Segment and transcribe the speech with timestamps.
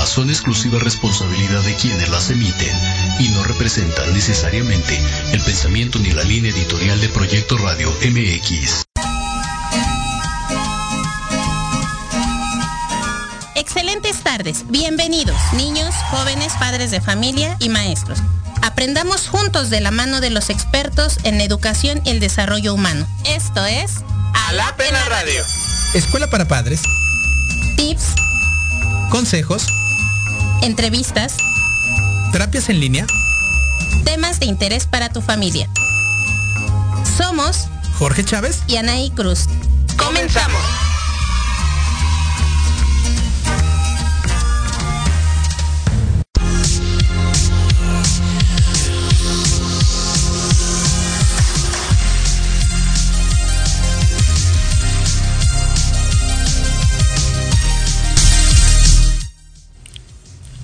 [0.00, 2.74] programa son exclusiva responsabilidad de quienes las emiten
[3.18, 4.98] y no representan necesariamente
[5.32, 8.84] el pensamiento ni la línea editorial de Proyecto Radio MX.
[13.54, 18.20] Excelentes tardes, bienvenidos, niños, jóvenes, padres de familia y maestros.
[18.62, 23.06] Aprendamos juntos de la mano de los expertos en educación y el desarrollo humano.
[23.24, 23.96] Esto es
[24.48, 25.44] A la Pena Radio.
[25.94, 26.82] Escuela para padres.
[27.76, 28.14] Tips
[29.10, 29.66] consejos,
[30.62, 31.36] entrevistas,
[32.32, 33.06] terapias en línea,
[34.04, 35.68] temas de interés para tu familia.
[37.16, 39.46] Somos Jorge Chávez y Anaí Cruz.
[39.96, 40.89] Comenzamos.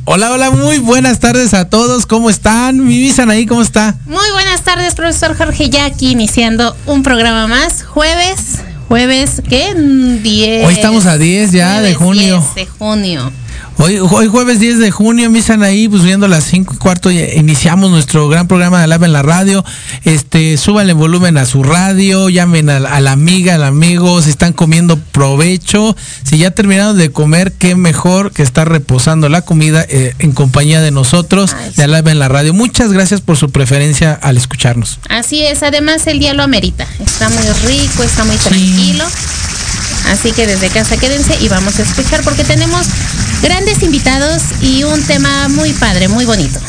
[0.09, 2.07] Hola, hola, muy buenas tardes a todos.
[2.07, 2.87] ¿Cómo están?
[2.87, 3.97] Mi visan ahí, ¿cómo está?
[4.07, 5.69] Muy buenas tardes, profesor Jorge.
[5.69, 7.83] Ya aquí iniciando un programa más.
[7.83, 9.75] Jueves, jueves, ¿qué?
[9.75, 10.65] 10.
[10.65, 12.39] Hoy estamos a 10 ya de junio.
[12.55, 13.33] 10 de junio.
[13.79, 17.91] Hoy, hoy jueves 10 de junio, empiezan ahí, pues viendo las 5 y cuarto, iniciamos
[17.91, 19.63] nuestro gran programa de Lava en la radio.
[20.05, 24.99] Este, súbanle volumen a su radio, llamen a, la amiga, al amigo, si están comiendo
[24.99, 25.95] provecho.
[26.23, 30.81] Si ya terminaron de comer, qué mejor que estar reposando la comida eh, en compañía
[30.81, 32.55] de nosotros, de Alaba en la radio.
[32.55, 35.01] Muchas gracias por su preferencia al escucharnos.
[35.11, 36.87] Así es, además el día lo amerita.
[36.99, 39.05] Está muy rico, está muy tranquilo.
[40.07, 42.87] Así que desde casa quédense y vamos a escuchar porque tenemos
[43.43, 46.61] grandes invitados y un tema muy padre, muy bonito.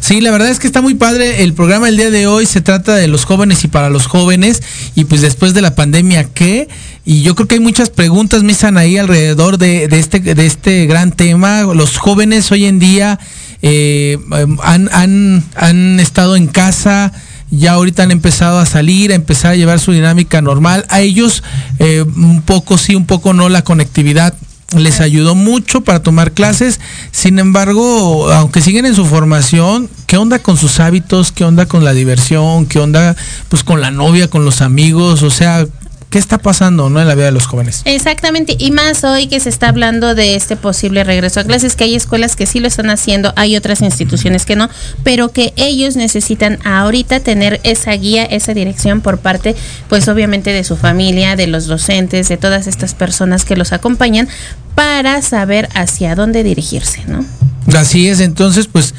[0.00, 1.44] Sí, la verdad es que está muy padre.
[1.44, 4.62] El programa del día de hoy se trata de los jóvenes y para los jóvenes.
[4.94, 6.68] Y pues después de la pandemia, ¿qué?
[7.04, 11.12] Y yo creo que hay muchas preguntas, Misan, ahí alrededor de, este, de este gran
[11.12, 11.62] tema.
[11.62, 13.20] Los jóvenes hoy en día
[13.60, 14.18] eh,
[14.62, 17.12] han, han, han estado en casa
[17.50, 20.86] ya ahorita han empezado a salir, a empezar a llevar su dinámica normal.
[20.88, 21.42] A ellos
[21.78, 24.34] eh, un poco sí, un poco no la conectividad
[24.76, 26.80] les ayudó mucho para tomar clases.
[27.10, 31.32] Sin embargo, aunque siguen en su formación, ¿qué onda con sus hábitos?
[31.32, 32.66] ¿Qué onda con la diversión?
[32.66, 33.16] ¿Qué onda
[33.48, 35.22] pues con la novia, con los amigos?
[35.22, 35.66] O sea,
[36.10, 37.00] ¿Qué está pasando ¿no?
[37.00, 37.82] en la vida de los jóvenes?
[37.84, 41.84] Exactamente, y más hoy que se está hablando de este posible regreso a clases, que
[41.84, 44.68] hay escuelas que sí lo están haciendo, hay otras instituciones que no,
[45.04, 49.54] pero que ellos necesitan ahorita tener esa guía, esa dirección por parte,
[49.88, 54.28] pues obviamente de su familia, de los docentes, de todas estas personas que los acompañan,
[54.74, 57.24] para saber hacia dónde dirigirse, ¿no?
[57.72, 58.94] Así es, entonces pues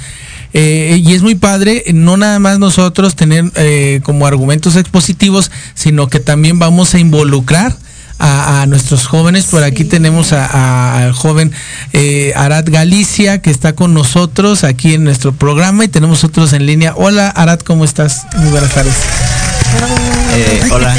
[0.54, 6.08] eh, y es muy padre, no nada más nosotros tener eh, como argumentos expositivos, sino
[6.08, 7.76] que también vamos a involucrar
[8.20, 9.46] a, nuestros jóvenes.
[9.46, 11.52] Por aquí tenemos al joven
[11.94, 16.66] eh, Arad Galicia, que está con nosotros aquí en nuestro programa y tenemos otros en
[16.66, 16.94] línea.
[16.96, 18.28] Hola Arad, ¿cómo estás?
[18.38, 18.94] Muy buenas tardes.
[20.72, 20.96] hola.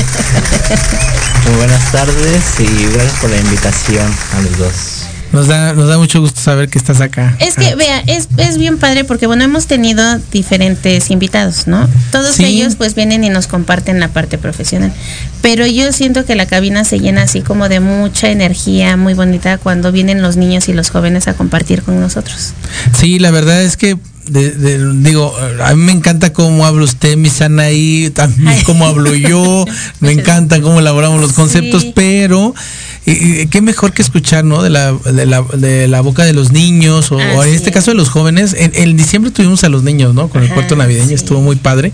[1.47, 4.06] Muy buenas tardes y gracias por la invitación
[4.37, 5.01] a los dos.
[5.33, 7.37] Nos da, nos da mucho gusto saber que estás acá.
[7.39, 7.75] Es que, ah.
[7.75, 11.89] vea, es, es bien padre porque, bueno, hemos tenido diferentes invitados, ¿no?
[12.11, 14.93] Todos ellos pues vienen y nos comparten la parte profesional.
[15.41, 19.59] Pero yo siento que la cabina se llena así como de mucha energía muy bonita
[19.59, 22.53] cuando vienen los niños y los jóvenes a compartir con nosotros.
[22.99, 23.97] Sí, la verdad es que
[24.29, 29.65] digo, a mí me encanta cómo habla usted, mi ahí, también cómo hablo yo,
[30.01, 32.55] me encanta cómo elaboramos los conceptos, pero
[33.04, 34.62] y, qué mejor que escuchar, ¿no?
[34.62, 37.97] De la, de la, de la boca de los niños, o, en este caso de
[37.97, 38.54] los jóvenes.
[38.56, 40.28] En, diciembre tuvimos a los niños, ¿no?
[40.28, 41.92] Con el puerto navideño, estuvo muy padre.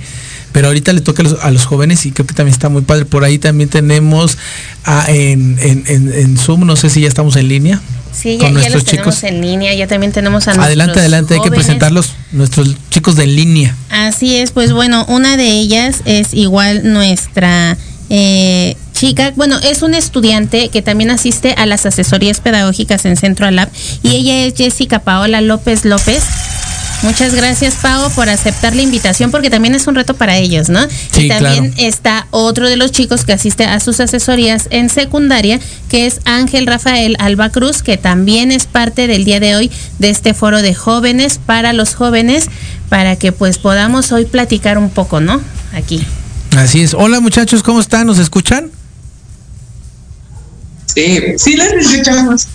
[0.52, 3.04] Pero ahorita le toca a los, jóvenes y creo que también está muy padre.
[3.04, 4.38] Por ahí también tenemos
[4.84, 7.80] a, en, en, en Zoom, no sé si ya estamos en línea.
[8.12, 11.50] Sí, ya, ya los tenemos en línea, ya también tenemos a Adelante, adelante, hay que
[11.50, 13.76] presentarlos, nuestros chicos de en línea.
[13.90, 17.76] Así es, pues bueno, una de ellas es igual nuestra
[18.10, 23.47] eh, chica, bueno, es una estudiante que también asiste a las asesorías pedagógicas en Centro
[23.47, 23.69] Alab
[24.02, 26.25] y ella es Jessica Paola López López.
[27.05, 30.81] Muchas gracias, Pau, por aceptar la invitación, porque también es un reto para ellos, ¿no?
[31.17, 36.07] y también está otro de los chicos que asiste a sus asesorías en secundaria, que
[36.07, 40.35] es Ángel Rafael Alba Cruz, que también es parte del día de hoy de este
[40.35, 42.49] foro de jóvenes para los jóvenes,
[42.88, 45.40] para que pues podamos hoy platicar un poco, ¿no?
[45.73, 46.02] Aquí.
[46.57, 46.95] Así es.
[46.95, 48.09] Hola muchachos, ¿cómo están?
[48.09, 48.73] ¿Nos escuchan?
[50.99, 52.49] Sí, sí los escuchamos.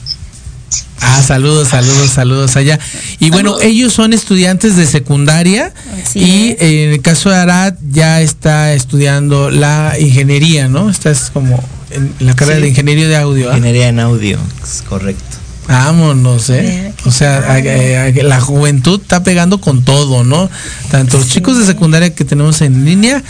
[0.99, 2.77] Ah, saludos, saludos, saludos allá.
[3.19, 5.73] Y bueno, ellos son estudiantes de secundaria
[6.13, 10.89] y en el caso de Arad ya está estudiando la ingeniería, ¿no?
[10.89, 13.49] Estás como en la carrera de ingeniería de audio.
[13.49, 13.57] ¿ah?
[13.57, 15.37] Ingeniería en audio, es correcto.
[15.67, 16.93] Vámonos, ¿eh?
[17.05, 20.49] O sea, la juventud está pegando con todo, ¿no?
[20.91, 23.23] Tanto los chicos de secundaria que tenemos en línea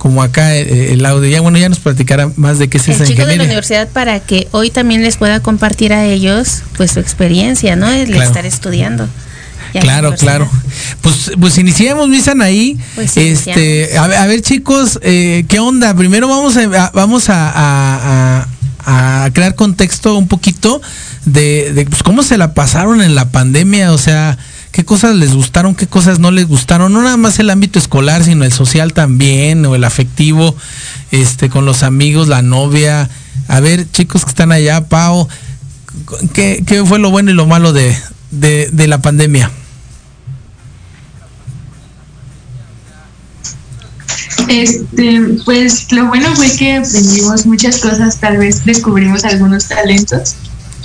[0.00, 1.28] como acá eh, eh, el audio.
[1.28, 4.18] Ya bueno, ya nos platicará más de qué es el chico de la universidad para
[4.18, 7.86] que hoy también les pueda compartir a ellos pues su experiencia, ¿no?
[7.86, 9.06] El estar estudiando.
[9.78, 10.50] Claro, claro.
[11.02, 12.78] Pues, pues iniciamos, Misan, ahí.
[12.94, 15.94] Pues este, a ver, chicos, eh, ¿qué onda?
[15.94, 18.46] Primero vamos a, vamos a,
[18.86, 20.80] a, crear contexto un poquito
[21.26, 24.38] de, de pues, cómo se la pasaron en la pandemia, o sea,
[24.72, 28.24] qué cosas les gustaron, qué cosas no les gustaron, no nada más el ámbito escolar,
[28.24, 30.54] sino el social también, o el afectivo,
[31.10, 33.08] este, con los amigos, la novia.
[33.48, 35.28] A ver, chicos que están allá, Pau,
[36.32, 37.96] ¿qué, fue lo bueno y lo malo de,
[38.30, 39.50] de, la pandemia?
[44.48, 50.36] Este, pues lo bueno fue que aprendimos muchas cosas, tal vez descubrimos algunos talentos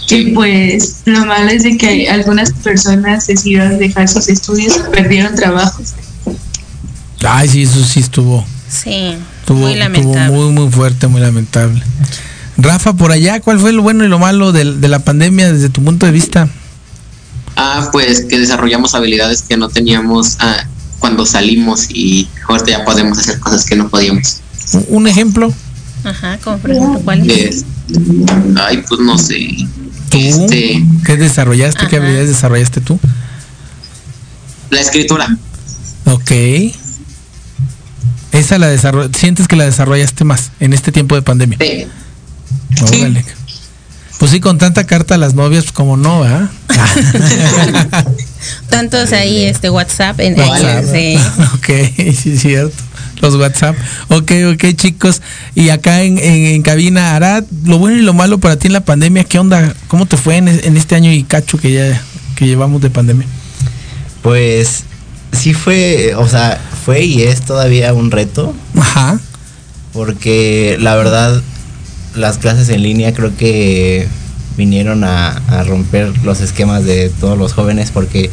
[0.10, 5.94] y pues lo malo es de que algunas personas decidieron dejar sus estudios perdieron trabajos.
[7.28, 8.46] Ay, sí, eso sí estuvo.
[8.70, 9.16] Sí,
[9.48, 10.36] muy lamentable.
[10.36, 11.82] muy, muy fuerte, muy lamentable.
[12.58, 15.84] Rafa, por allá, ¿cuál fue lo bueno y lo malo de, la pandemia desde tu
[15.84, 16.48] punto de vista?
[17.56, 20.66] Ah, pues que desarrollamos habilidades que no teníamos ah,
[21.00, 24.42] cuando salimos y ahorita ya podemos hacer cosas que no podíamos.
[24.88, 25.54] ¿Un ejemplo?
[26.04, 27.24] Ajá, como por ejemplo, ¿cuál?
[28.58, 29.48] ay, pues no sé.
[30.16, 31.88] Este, ¿Qué desarrollaste?
[31.88, 33.00] ¿Qué habilidades desarrollaste tú?
[34.70, 35.38] La escritura.
[36.06, 36.32] Ok.
[38.32, 38.76] Esa la
[39.14, 41.58] sientes que la desarrollaste más en este tiempo de pandemia.
[41.60, 41.88] Sí.
[44.20, 46.50] Pues sí, con tanta carta a las novias, pues como no, ¿ah?
[48.70, 50.86] Tantos ahí, este WhatsApp en WhatsApp.
[50.92, 51.18] sí.
[51.56, 51.68] ok,
[52.16, 52.85] sí es cierto.
[53.22, 53.76] Los WhatsApp.
[54.10, 55.22] Ok, ok, chicos.
[55.56, 58.74] Y acá en, en, en cabina, Arad, lo bueno y lo malo para ti en
[58.74, 59.74] la pandemia, ¿qué onda?
[59.88, 62.02] ¿Cómo te fue en, en este año y cacho que ya
[62.36, 63.26] que llevamos de pandemia?
[64.22, 64.84] Pues
[65.32, 68.54] sí fue, o sea, fue y es todavía un reto.
[68.78, 69.20] Ajá.
[69.94, 71.42] Porque la verdad,
[72.16, 74.08] las clases en línea creo que
[74.58, 78.30] vinieron a, a, romper los esquemas de todos los jóvenes porque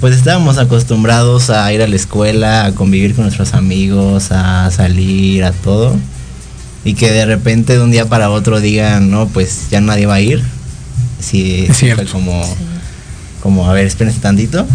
[0.00, 5.44] pues estábamos acostumbrados a ir a la escuela, a convivir con nuestros amigos, a salir,
[5.44, 5.96] a todo.
[6.84, 10.14] Y que de repente de un día para otro digan, no, pues ya nadie va
[10.14, 10.42] a ir.
[11.20, 12.10] Sí, Es fue cierto.
[12.12, 12.42] como,
[13.42, 14.66] como, a ver, espérense tantito.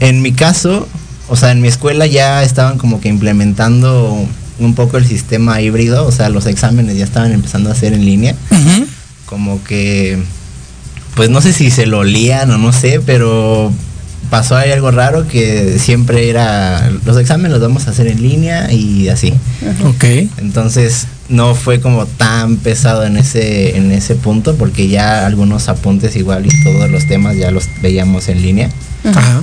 [0.00, 0.88] En mi caso,
[1.28, 4.26] o sea, en mi escuela ya estaban como que implementando
[4.58, 8.04] un poco el sistema híbrido, o sea, los exámenes ya estaban empezando a hacer en
[8.04, 8.34] línea.
[9.26, 10.18] Como que,
[11.14, 13.72] pues no sé si se lo olían o no sé, pero
[14.30, 18.72] pasó ahí algo raro que siempre era, los exámenes los vamos a hacer en línea
[18.72, 19.32] y así.
[19.84, 20.04] Ok.
[20.38, 26.16] Entonces no fue como tan pesado en ese, en ese punto porque ya algunos apuntes
[26.16, 28.70] igual y todos los temas ya los veíamos en línea.
[29.04, 29.42] Ajá.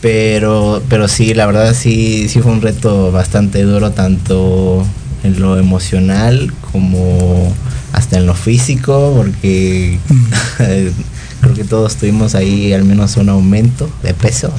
[0.00, 4.86] Pero, pero sí, la verdad sí, sí fue un reto bastante duro, tanto
[5.24, 7.52] en lo emocional como
[7.92, 9.98] hasta en lo físico, porque
[11.40, 14.52] creo que todos tuvimos ahí al menos un aumento de peso.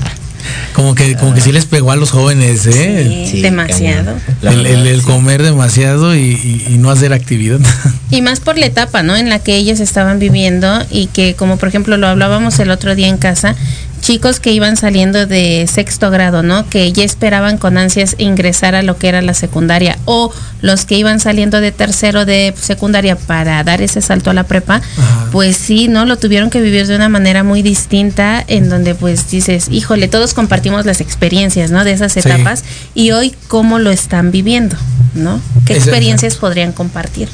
[0.73, 3.27] Como que, como que sí les pegó a los jóvenes, ¿eh?
[3.29, 4.15] Sí, demasiado.
[4.41, 7.59] El, comer demasiado y, y- y no hacer actividad.
[8.11, 9.15] Y más por la etapa, ¿no?
[9.15, 12.95] En la que ellos estaban viviendo y que, como por ejemplo lo hablábamos el otro
[12.95, 13.55] día en casa,
[14.01, 16.67] chicos que iban saliendo de sexto grado, ¿no?
[16.69, 20.31] Que ya esperaban con ansias ingresar a lo que era la secundaria o
[20.61, 24.75] los que iban saliendo de tercero de secundaria para dar ese salto a la prepa,
[24.97, 25.27] Ajá.
[25.31, 26.05] pues sí, ¿no?
[26.05, 30.33] Lo tuvieron que vivir de una manera muy distinta en donde pues dices, híjole, todos
[30.33, 31.83] compartimos las experiencias, ¿no?
[31.83, 32.19] De esas Sí.
[32.19, 32.63] etapas
[32.95, 34.75] y hoy cómo lo están viviendo,
[35.13, 35.39] ¿no?
[35.65, 37.29] ¿Qué experiencias podrían compartir?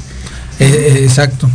[0.59, 0.65] Eh,
[0.97, 1.49] eh, exacto.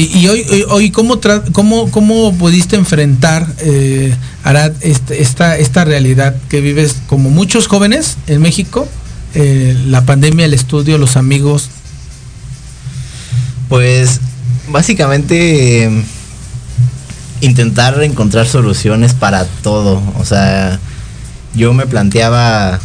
[0.00, 1.18] Y, hoy, hoy, ¿cómo,
[1.52, 8.16] cómo, ¿cómo pudiste enfrentar, eh, Arad, este- esta, esta realidad que vives como muchos jóvenes
[8.28, 8.88] en México?
[9.34, 11.68] eh, la pandemia, el estudio, los amigos.
[13.68, 14.20] Pues
[14.70, 15.90] básicamente
[17.40, 20.02] intentar encontrar soluciones para todo.
[20.18, 20.78] O sea,
[21.54, 22.80] yo me planteaba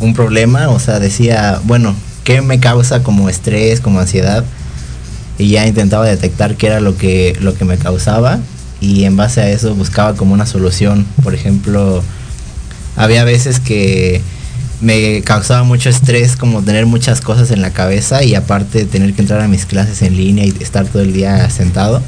[0.00, 1.94] un problema, o sea, decía, bueno,
[2.24, 4.44] ¿qué me causa como estrés, como ansiedad?
[5.38, 8.40] Y ya intentaba detectar qué era lo que, lo que me causaba
[8.80, 11.06] y en base a eso buscaba como una solución.
[11.22, 12.02] Por ejemplo,
[12.96, 14.20] había veces que
[14.80, 19.22] me causaba mucho estrés como tener muchas cosas en la cabeza y aparte tener que
[19.22, 22.02] entrar a mis clases en línea y estar todo el día sentado.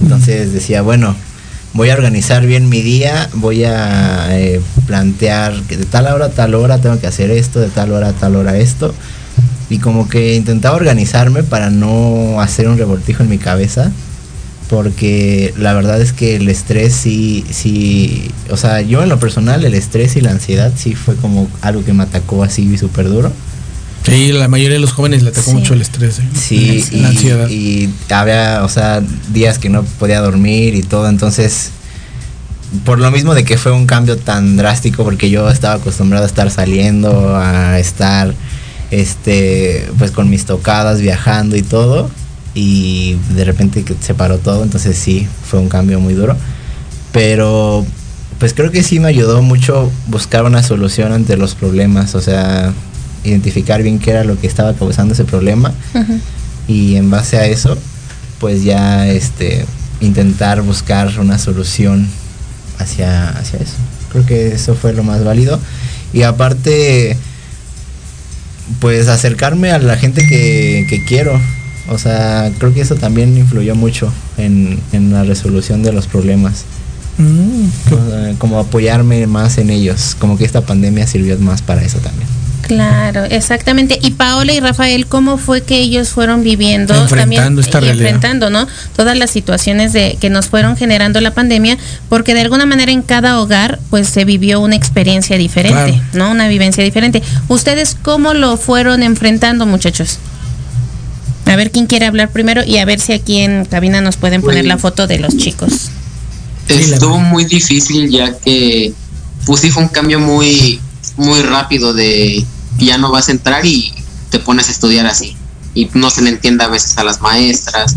[0.00, 1.14] Entonces decía, bueno,
[1.74, 6.30] voy a organizar bien mi día, voy a eh, plantear que de tal hora a
[6.30, 8.94] tal hora tengo que hacer esto, de tal hora a tal hora esto.
[9.70, 13.90] Y como que intentaba organizarme para no hacer un revoltijo en mi cabeza.
[14.68, 19.64] Porque la verdad es que el estrés sí, sí, o sea, yo en lo personal
[19.64, 23.32] el estrés y la ansiedad sí fue como algo que me atacó así súper duro.
[24.06, 25.56] Sí, la mayoría de los jóvenes le atacó Sí.
[25.56, 26.20] mucho el estrés.
[26.20, 26.22] ¿eh?
[26.34, 27.48] Sí, la y, ansiedad.
[27.50, 29.02] y había, o sea,
[29.32, 31.70] días que no podía dormir y todo, entonces,
[32.84, 36.28] por lo mismo de que fue un cambio tan drástico, porque yo estaba acostumbrado a
[36.28, 38.34] estar saliendo, a estar,
[38.90, 42.10] este, pues con mis tocadas, viajando y todo,
[42.54, 46.36] y de repente que se paró todo, entonces sí, fue un cambio muy duro,
[47.12, 47.84] pero
[48.38, 52.72] pues creo que sí me ayudó mucho buscar una solución ante los problemas, o sea,
[53.24, 55.72] identificar bien qué era lo que estaba causando ese problema.
[56.66, 57.76] Y en base a eso
[58.40, 59.66] pues ya este
[60.00, 62.08] intentar buscar una solución
[62.78, 63.76] hacia, hacia eso.
[64.10, 65.60] Creo que eso fue lo más válido.
[66.12, 67.16] Y aparte
[68.78, 71.40] pues acercarme a la gente que, que quiero.
[71.88, 76.64] O sea creo que eso también influyó mucho en, en la resolución de los problemas.
[77.18, 80.16] Mm, qué- O sea, como apoyarme más en ellos.
[80.18, 82.28] Como que esta pandemia sirvió más para eso también
[82.70, 83.98] Claro, exactamente.
[84.00, 88.06] Y Paola y Rafael, ¿cómo fue que ellos fueron viviendo Enfrentando esta y realidad.
[88.06, 88.68] enfrentando, ¿no?
[88.94, 91.76] Todas las situaciones de que nos fueron generando la pandemia,
[92.08, 96.00] porque de alguna manera en cada hogar pues se vivió una experiencia diferente, Claro.
[96.12, 96.30] ¿no?
[96.30, 97.24] Una vivencia diferente.
[97.48, 100.18] ¿Ustedes cómo lo fueron enfrentando, muchachos?
[101.46, 104.42] A ver quién quiere hablar primero y a ver si aquí en cabina nos pueden
[104.42, 105.88] poner Pues- la foto de los chicos.
[106.68, 108.92] Estuvo muy difícil ya que
[109.44, 110.78] pues sí fue un cambio muy
[111.16, 112.44] muy rápido de
[112.86, 113.92] ya no vas a entrar y
[114.30, 115.36] te pones a estudiar así
[115.74, 117.96] y no se le entiende a veces a las maestras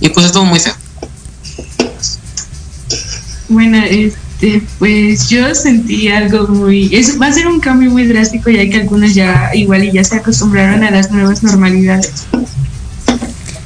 [0.00, 0.74] y pues estuvo muy feo.
[3.48, 8.50] Bueno, este, pues yo sentí algo muy, es, va a ser un cambio muy drástico
[8.50, 12.26] ya que algunos ya igual y ya se acostumbraron a las nuevas normalidades.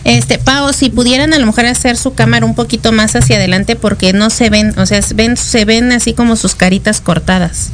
[0.05, 3.77] Este, Pau, si pudieran a lo mejor hacer su cámara un poquito más hacia adelante
[3.77, 7.71] porque no se ven, o sea, ven, se ven así como sus caritas cortadas.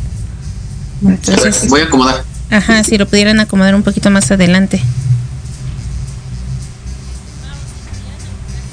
[1.05, 2.25] Entonces, voy a acomodar.
[2.51, 4.81] Ajá, si lo pudieran acomodar un poquito más adelante.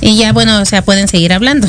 [0.01, 1.67] Y ya, bueno, o sea, pueden seguir hablando.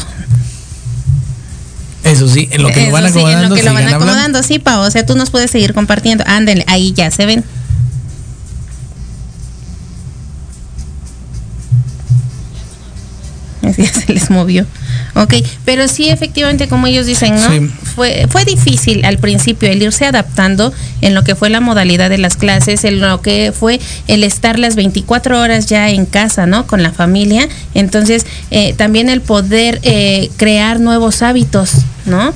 [2.03, 3.45] Eso sí, en lo que lo van Eso sí, acomodando.
[3.45, 4.05] en lo que lo van hablando.
[4.05, 6.25] acomodando, sí, Pau, o sea, tú nos puedes seguir compartiendo.
[6.27, 7.45] Ándale, ahí ya se ven.
[13.63, 14.67] Así ya se les movió.
[15.17, 17.49] Ok, pero sí, efectivamente, como ellos dicen, ¿no?
[17.49, 17.71] Sí.
[17.95, 22.19] Fue, fue difícil al principio el irse adaptando en lo que fue la modalidad de
[22.19, 26.67] las clases, en lo que fue el estar las 24 horas ya en casa, ¿no?
[26.67, 27.49] Con la familia.
[27.75, 31.71] Entonces, eh, también el poder eh, crear nuevos hábitos,
[32.07, 32.35] ¿no?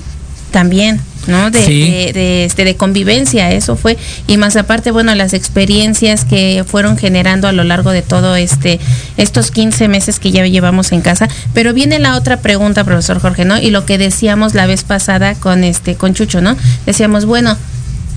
[0.53, 1.01] También.
[1.29, 1.51] ¿No?
[1.53, 1.91] De, Sí.
[1.91, 3.97] de, de, este, de convivencia, eso fue.
[4.27, 8.81] Y más aparte, bueno, las experiencias que fueron generando a lo largo de todo este,
[9.17, 11.29] estos 15 meses que ya llevamos en casa.
[11.55, 13.59] Pero viene la otra pregunta, profesor Jorge, ¿no?
[13.59, 16.57] Y lo que decíamos la vez pasada con este, con Chucho, ¿no?
[16.87, 17.57] Decíamos, bueno,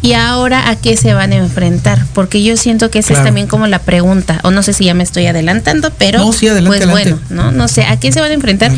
[0.02, 2.06] ¿y ahora a qué se van a enfrentar?
[2.14, 3.22] Porque yo siento que esa Claro.
[3.22, 6.32] es también como la pregunta, o no sé si ya me estoy adelantando, pero No,
[6.34, 7.22] sí, adelante, pues adelante.
[7.30, 7.52] bueno, ¿no?
[7.52, 8.72] No sé, ¿a qué se van a enfrentar?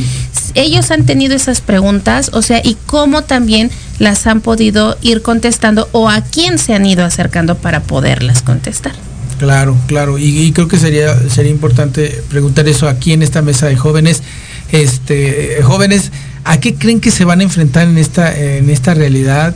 [0.56, 5.88] Ellos han tenido esas preguntas, o sea, y cómo también las han podido ir contestando
[5.92, 8.94] o a quién se han ido acercando para poderlas contestar.
[9.40, 10.18] Claro, claro.
[10.18, 14.24] Y, creo que sería, sería importante preguntar eso aquí en esta mesa de jóvenes.
[14.72, 16.12] Este, jóvenes,
[16.44, 19.54] ¿a qué creen que se van a enfrentar en esta, en esta realidad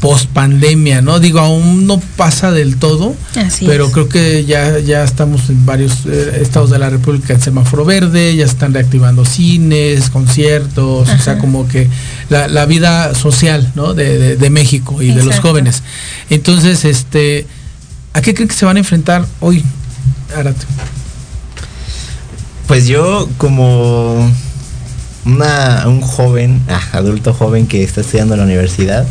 [0.00, 1.02] post pandemia?
[1.02, 1.18] ¿No?
[1.20, 3.92] Digo, aún no pasa del todo, Así pero es.
[3.92, 8.36] creo que ya, ya estamos en varios eh, estados de la República en semáforo verde,
[8.36, 11.88] ya se están reactivando cines, conciertos, o sea, como que
[12.30, 13.94] la, la vida social, ¿no?
[13.94, 15.82] De, de- de México y de los jóvenes.
[16.30, 17.46] Entonces, este,
[18.12, 19.64] ¿a qué creen que se van a enfrentar hoy,
[20.36, 20.64] Arate?
[22.66, 24.30] Pues yo como
[25.28, 29.06] una, un joven, ah, adulto joven que está estudiando en la universidad,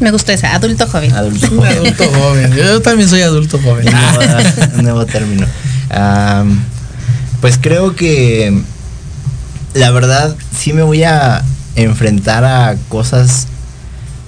[0.00, 1.12] Me gusta esa, adulto joven.
[1.12, 2.52] adulto joven, adulto joven.
[2.54, 3.86] Yo también soy adulto joven.
[4.82, 5.46] nuevo, término.
[7.40, 8.62] Pues creo que
[9.74, 11.42] la verdad sí me voy a
[11.76, 13.46] enfrentar a cosas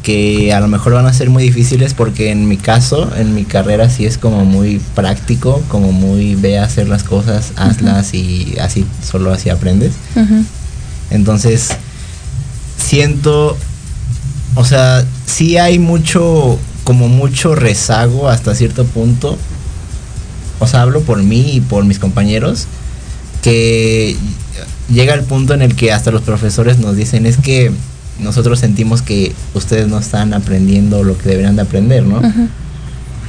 [0.03, 3.45] que a lo mejor van a ser muy difíciles porque en mi caso, en mi
[3.45, 8.57] carrera sí es como muy práctico, como muy ve a hacer las cosas, hazlas y
[8.61, 9.93] así, solo así aprendes.
[11.11, 11.71] Entonces,
[12.79, 13.57] siento,
[14.55, 19.39] o sea, sí hay mucho, como mucho rezago hasta cierto punto.
[20.59, 22.67] O sea, hablo por mí y por mis compañeros,
[23.43, 24.17] que
[24.89, 27.73] llega el punto en el que hasta los profesores nos dicen, es que
[28.21, 32.21] nosotros sentimos que ustedes no están aprendiendo lo que deberían de aprender, ¿no?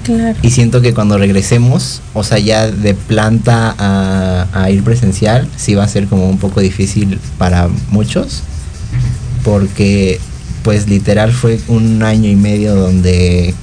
[0.03, 0.37] Claro.
[0.41, 5.75] Y siento que cuando regresemos, o sea, ya de planta a, a ir presencial, sí
[5.75, 8.41] va a ser como un poco difícil para muchos,
[9.43, 10.19] porque
[10.63, 13.53] pues literal fue un año y medio donde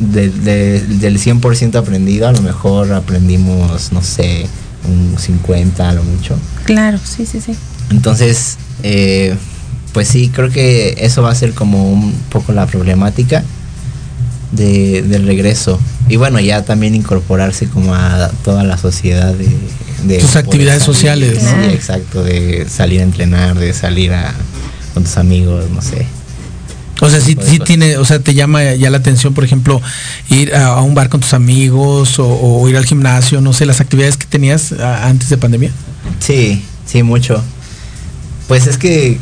[0.00, 4.46] de- de- del 100% aprendido, a lo mejor aprendimos, no sé,
[4.88, 6.36] un 50 a lo mucho.
[6.64, 7.54] Claro, sí, sí, sí.
[7.90, 9.34] Entonces, eh,
[9.92, 13.42] pues sí, creo que eso va a ser como un poco la problemática
[14.52, 15.78] de, del regreso.
[16.08, 19.48] Y bueno, ya también incorporarse como a toda la sociedad de...
[20.04, 21.50] de Sus poder actividades salir, sociales, ¿no?
[21.50, 24.34] Sí, exacto, de salir a entrenar, de salir a,
[24.94, 26.06] con tus amigos, no sé.
[27.00, 29.82] O sea, sí, sí tiene, o sea, te llama ya la atención, por ejemplo,
[30.30, 33.82] ir a, un bar con tus amigos o, o ir al gimnasio, no sé, las
[33.82, 35.70] actividades que tenías antes de pandemia.
[36.20, 37.42] Sí, sí, mucho.
[38.48, 39.18] Pues es que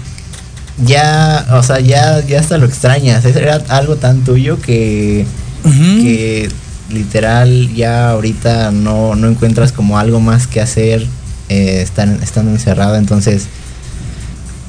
[0.84, 3.24] ya, o sea, ya, ya hasta lo extrañas.
[3.24, 5.26] Era algo tan tuyo que...
[5.64, 6.50] Que
[6.90, 11.06] literal ya ahorita no, no encuentras como algo más que hacer
[11.48, 12.96] eh, estando encerrado.
[12.96, 13.46] Entonces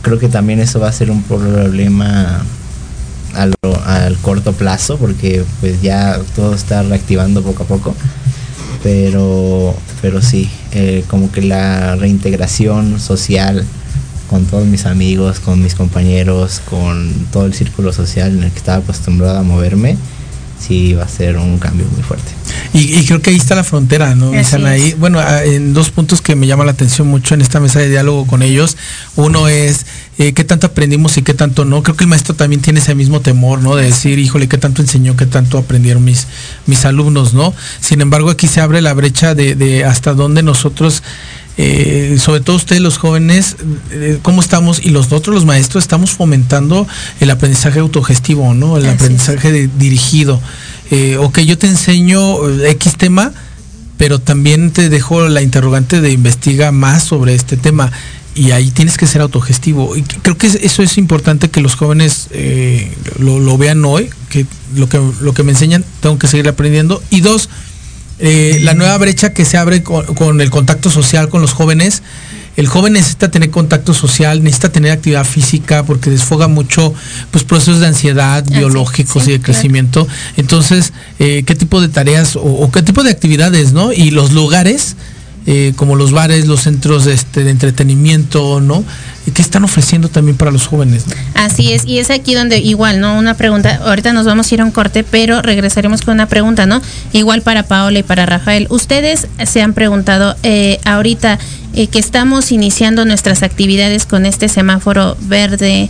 [0.01, 2.41] creo que también eso va a ser un problema
[3.33, 7.93] a lo- al corto plazo porque pues ya todo está reactivando poco a poco.
[8.81, 13.65] Pero pero sí eh, como que la reintegración social
[14.29, 18.57] con todos mis amigos con mis compañeros con todo el círculo social en el que
[18.57, 19.97] estaba acostumbrado a moverme
[20.59, 22.31] sí va a ser un cambio muy fuerte
[22.73, 24.31] Y, y creo que ahí está la frontera, ¿no?
[24.65, 24.95] Ahí.
[24.97, 27.89] Bueno, ah, en dos puntos que me llama la atención mucho en esta mesa de
[27.89, 28.75] diálogo con ellos.
[29.15, 29.85] Uno es
[30.17, 31.83] eh, qué tanto aprendimos y qué tanto no.
[31.83, 33.75] Creo que el maestro también tiene ese mismo temor, ¿no?
[33.75, 36.27] De decir, híjole, qué tanto enseñó, qué tanto aprendieron mis,
[36.65, 37.53] mis alumnos, ¿no?
[37.79, 41.01] Sin embargo, aquí se abre la brecha de, de hasta dónde nosotros
[41.57, 43.55] eh, sobre todo ustedes los jóvenes,
[43.91, 46.85] eh, cómo estamos y los otros los maestros estamos fomentando
[47.21, 48.77] el aprendizaje autogestivo, ¿no?
[48.77, 50.41] El aprendizaje dirigido.
[50.91, 53.31] Eh, ok, yo te enseño X tema,
[53.97, 57.89] pero también te dejo la interrogante de investiga más sobre este tema
[58.35, 59.95] y ahí tienes que ser autogestivo.
[59.95, 62.27] Y creo que eso es importante que los jóvenes
[63.17, 67.01] lo, vean hoy, que lo, que lo que me enseñan tengo que seguir aprendiendo.
[67.09, 67.49] Y dos,
[68.19, 72.01] eh, la nueva brecha que se abre con, el contacto social con los jóvenes.
[72.55, 76.93] El joven necesita tener contacto social, necesita tener actividad física porque desfoga mucho
[77.31, 80.07] pues, procesos de ansiedad biológicos y de crecimiento.
[80.37, 83.91] Entonces, eh, ¿qué tipo de tareas o, qué tipo de actividades, no?
[83.91, 84.95] Y los lugares,
[85.45, 88.85] eh, como los bares, los centros este, de entretenimiento, ¿no?
[89.33, 91.05] ¿Qué están ofreciendo también para los jóvenes?
[91.33, 93.17] Así es, y es aquí donde igual, ¿no?
[93.17, 96.65] Una pregunta, ahorita nos vamos a ir a un corte, pero regresaremos con una pregunta,
[96.65, 96.81] ¿no?
[97.11, 98.67] Igual para Paola y para Rafael.
[98.69, 101.39] Ustedes se han preguntado eh, ahorita
[101.73, 105.89] eh, que estamos iniciando nuestras actividades con este semáforo verde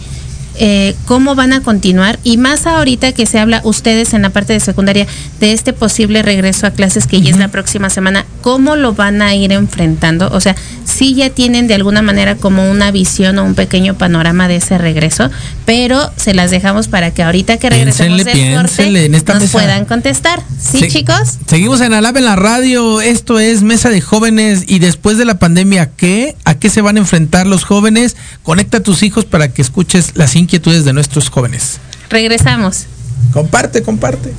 [0.58, 4.54] eh, cómo van a continuar y más ahorita que se habla ustedes en la parte
[4.54, 5.08] de secundaria
[5.39, 9.22] de este posible regreso a clases que ya es la próxima semana, ¿cómo lo van
[9.22, 10.30] a ir enfrentando?
[10.32, 14.48] O sea, si ya tienen de alguna manera como una visión o un pequeño panorama
[14.48, 15.30] de ese regreso,
[15.65, 20.41] pero se las dejamos para que ahorita que regresemos del corte nos puedan contestar.
[20.60, 21.39] ¿Sí, chicos?
[21.48, 25.39] Seguimos en Alab en la radio, esto es Mesa de Jóvenes y después de la
[25.39, 26.36] pandemia, ¿qué?
[26.46, 28.15] ¿A qué se van a enfrentar los jóvenes?
[28.44, 31.79] Conecta a tus hijos para que escuches las inquietudes de nuestros jóvenes.
[32.10, 32.86] Regresamos.
[33.34, 34.34] Comparte, comparte.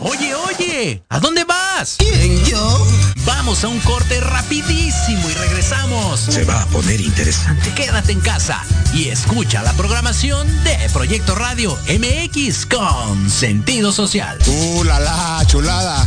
[0.00, 1.96] Oye, oye, ¿a dónde vas?
[1.98, 2.86] ¿Quién, yo?
[3.26, 6.20] Vamos a un corte rapidísimo y regresamos.
[6.20, 7.72] Se va a poner interesante.
[7.74, 8.62] Quédate en casa
[8.94, 14.38] y escucha la programación de Proyecto Radio MX con sentido social.
[14.46, 16.06] ¡Uh, la, la chulada!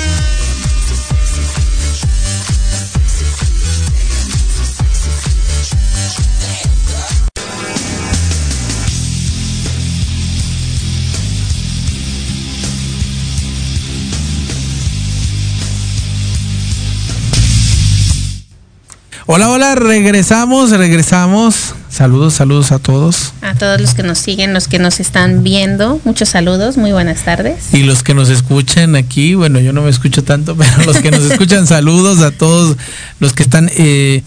[19.33, 21.73] Hola, hola, regresamos, regresamos.
[21.89, 23.31] Saludos, saludos a todos.
[23.41, 27.23] A todos los que nos siguen, los que nos están viendo, muchos saludos, muy buenas
[27.23, 27.73] tardes.
[27.73, 31.11] Y los que nos escuchan aquí, bueno, yo no me escucho tanto, pero los que
[31.11, 32.75] nos escuchan, saludos a todos
[33.21, 34.21] los que están eh,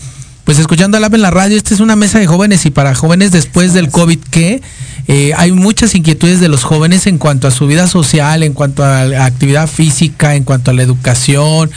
[0.45, 1.57] pues escuchando Alab en la radio.
[1.57, 4.63] Esta es una mesa de jóvenes y para jóvenes después del COVID que
[5.07, 8.85] eh, hay muchas inquietudes de los jóvenes en cuanto a su vida social, en cuanto
[8.85, 11.71] a la actividad física, en cuanto a la educación,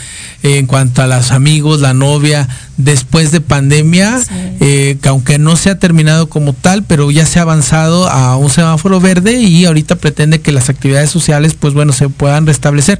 [0.44, 4.20] en cuanto a los amigos, la novia, después de pandemia,
[4.60, 8.36] eh, que aunque no se ha terminado como tal, pero ya se ha avanzado a
[8.38, 13.00] un semáforo verde y ahorita pretende que las actividades sociales, pues bueno, se puedan restablecer.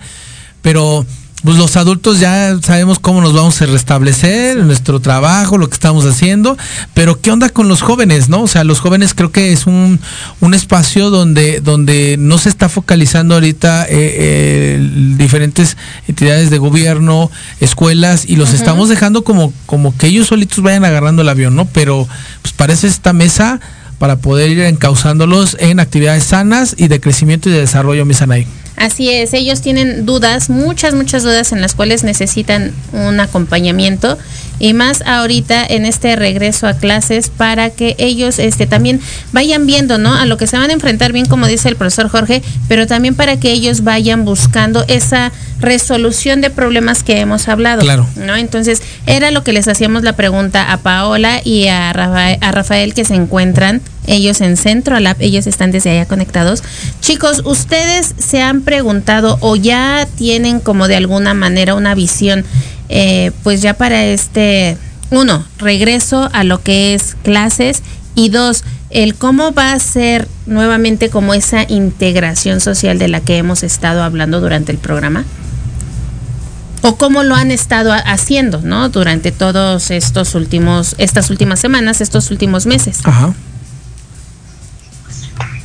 [0.62, 1.06] Pero
[1.44, 6.04] pues los adultos ya sabemos cómo nos vamos a restablecer, nuestro trabajo, lo que estamos
[6.06, 6.58] haciendo,
[6.96, 8.42] pero ¿qué onda con los jóvenes, no?
[8.42, 10.00] O sea, los jóvenes creo que es un,
[10.42, 15.78] un espacio donde, donde no se está focalizando ahorita eh, eh, diferentes
[16.08, 17.30] entidades de gobierno,
[17.60, 21.66] escuelas, y los estamos dejando como, como que ellos solitos vayan agarrando el avión, ¿no?
[21.66, 22.08] Pero
[22.42, 23.60] pues parece esta mesa
[24.00, 28.48] para poder ir encauzándolos en actividades sanas y de crecimiento y de desarrollo, mi Sanaí.
[28.78, 34.18] Así es, ellos tienen dudas, muchas, muchas dudas en las cuales necesitan un acompañamiento
[34.60, 39.02] y más ahorita en este regreso a clases para que ellos este, también
[39.32, 40.14] vayan viendo, ¿no?
[40.14, 43.16] A lo que se van a enfrentar bien, como dice el profesor Jorge, pero también
[43.16, 47.82] para que ellos vayan buscando esa resolución de problemas que hemos hablado.
[47.82, 48.08] Claro.
[48.16, 48.36] ¿no?
[48.36, 52.94] Entonces, era lo que les hacíamos la pregunta a Paola y a Rafael, a Rafael
[52.94, 56.64] que se encuentran ellos en Centro Lab, ellos están desde allá conectados.
[57.02, 62.46] Chicos, ustedes se han preguntado o ya tienen como de alguna manera una visión,
[62.90, 64.78] eh, pues ya para este,
[65.12, 67.84] uno, regreso a lo que es clases
[68.16, 73.38] y dos, el cómo va a ser nuevamente como esa integración social de la que
[73.38, 75.26] hemos estado hablando durante el programa
[76.82, 78.90] o cómo lo han estado haciendo, ¿no?
[78.90, 83.00] Durante todos estos últimos, estas últimas semanas, estos últimos meses.
[83.04, 83.34] Ajá.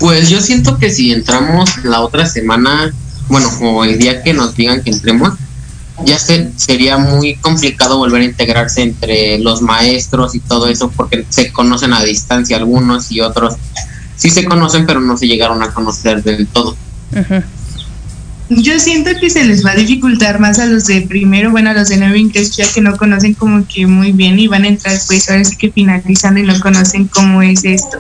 [0.03, 2.93] Pues yo siento que si entramos la otra semana,
[3.29, 5.35] bueno, o el día que nos digan que entremos,
[6.05, 11.25] ya se, sería muy complicado volver a integrarse entre los maestros y todo eso, porque
[11.29, 13.55] se conocen a distancia algunos y otros
[14.17, 16.77] sí se conocen, pero no se llegaron a conocer del todo.
[18.49, 21.75] Yo siento que se les va a dificultar más a los de primero, bueno, a
[21.75, 24.67] los de nuevo ingreso, ya que no conocen como que muy bien y van a
[24.67, 27.99] entrar pues ahora sí que finalizando y no conocen cómo es esto.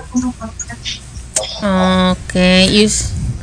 [1.63, 2.35] Ok.
[2.35, 2.89] Y,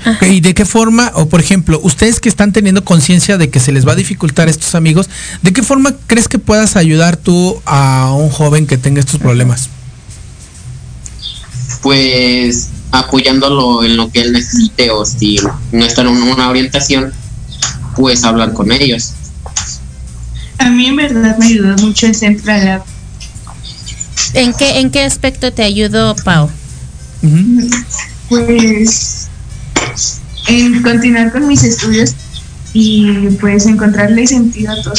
[0.06, 3.60] Ok, ¿Y de qué forma, o por ejemplo, ustedes que están teniendo conciencia de que
[3.60, 5.10] se les va a dificultar a estos amigos,
[5.42, 9.70] ¿de qué forma crees que puedas ayudar tú a un joven que tenga estos problemas?
[11.82, 15.40] Pues apoyándolo en lo que él necesite o si
[15.72, 17.14] no está en una orientación,
[17.96, 19.14] pues hablar con ellos.
[20.58, 22.84] A mí en verdad me ayudó mucho el Central Lab.
[24.34, 26.50] ¿En qué, ¿En qué aspecto te ayudó, Pau?
[28.30, 29.28] Pues
[30.48, 32.14] en continuar con mis estudios
[32.74, 34.94] y pues encontrarle sentido a todo.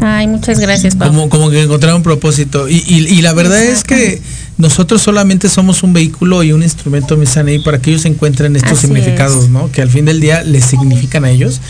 [0.00, 1.08] Ay, muchas gracias, Pau.
[1.08, 2.68] Como, como que encontrar un propósito.
[2.68, 4.20] Y, y, y la verdad es que
[4.58, 8.72] nosotros solamente somos un vehículo y un instrumento, mi Sanei, para que ellos encuentren estos
[8.72, 9.50] Así significados, es.
[9.50, 9.70] ¿no?
[9.70, 11.60] Que al fin del día les significan a ellos.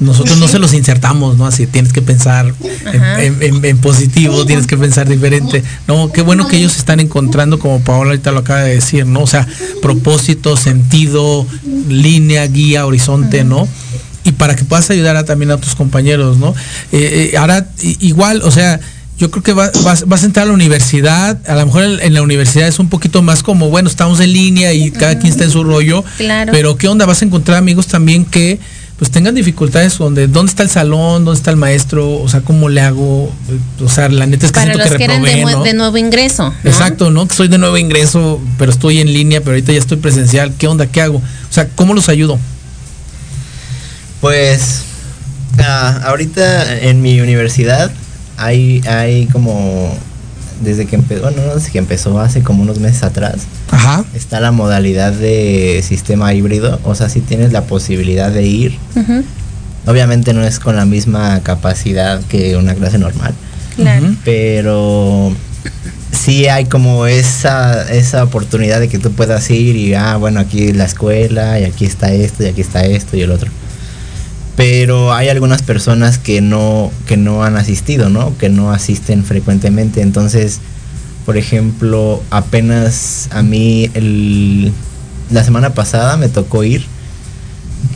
[0.00, 1.46] Nosotros no se los insertamos, ¿no?
[1.46, 2.54] Así tienes que pensar
[2.92, 5.64] en, positivo, tienes que pensar diferente.
[5.86, 9.20] No, qué bueno que ellos están encontrando, como Paola ahorita lo acaba de decir, ¿no?
[9.22, 9.46] O sea,
[9.80, 11.46] propósito, sentido,
[11.88, 13.66] línea, guía, horizonte, ¿no?
[14.24, 16.54] Y para que puedas ayudar a, también a tus compañeros, ¿no?
[16.92, 17.70] Eh, eh, ahora,
[18.00, 18.78] igual, o sea,
[19.18, 22.00] yo creo que va- vas, vas a entrar a la universidad, a lo mejor en,
[22.00, 25.32] en la universidad es un poquito más como, bueno, estamos en línea y cada quien
[25.32, 26.52] está en su rollo, Claro.
[26.52, 27.04] pero ¿qué onda?
[27.06, 28.58] Vas a encontrar amigos también que
[28.96, 31.24] pues tengan dificultades donde, ¿dónde está el salón?
[31.24, 32.16] ¿Dónde está el maestro?
[32.20, 33.32] O sea, ¿cómo le hago?
[33.80, 35.58] O sea, la neta es que Para siento los que que eran de, reprobé, mu-
[35.58, 35.64] ¿no?
[35.64, 36.52] de nuevo ingreso.
[36.64, 36.68] ¿no?
[36.70, 37.28] Exacto, ¿no?
[37.28, 40.52] Que soy de nuevo ingreso, pero estoy en línea, pero ahorita ya estoy presencial.
[40.58, 40.86] ¿Qué onda?
[40.88, 41.18] ¿Qué hago?
[41.18, 42.40] O sea, ¿cómo los ayudo?
[44.20, 44.82] Pues
[45.60, 47.92] ah, ahorita en mi universidad
[48.38, 49.92] hay, hay como
[50.62, 53.36] desde que empezó, bueno, no desde que empezó hace como unos meses atrás,
[53.70, 54.04] Ajá.
[54.14, 58.78] está la modalidad de sistema híbrido, o sea, si tienes la posibilidad de ir,
[59.86, 63.34] obviamente no es con la misma capacidad que una clase normal,
[63.76, 64.08] Claro.
[64.24, 65.32] pero
[66.10, 70.72] sí hay como esa, esa oportunidad de que tú puedas ir y, ah, bueno, aquí
[70.72, 73.48] la escuela y aquí está esto y aquí está esto y el otro.
[74.58, 78.36] Pero hay algunas personas que no, que no han asistido, ¿no?
[78.38, 80.02] Que no asisten frecuentemente.
[80.02, 80.58] Entonces,
[81.24, 84.72] por ejemplo, apenas a mí el,
[85.30, 86.84] la semana pasada me tocó ir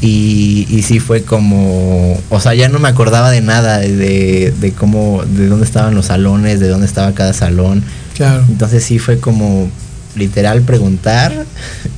[0.00, 4.72] y, y sí fue como, o sea, ya no me acordaba de nada, de, de
[4.72, 7.82] cómo, de dónde estaban los salones, de dónde estaba cada salón.
[8.14, 8.44] Claro.
[8.48, 9.68] Entonces sí fue como
[10.16, 11.44] literal preguntar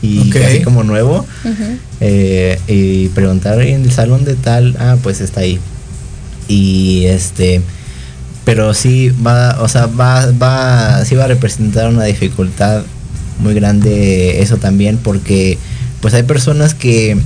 [0.02, 0.36] y Ok.
[0.46, 1.26] así como nuevo
[2.00, 5.58] eh, y preguntar en el salón de tal, ah, pues está ahí.
[6.48, 7.62] Y este,
[8.44, 12.82] pero sí va, o sea, va, va, sí va a representar una dificultad
[13.40, 15.58] muy grande eso también, porque
[16.00, 17.16] pues hay personas que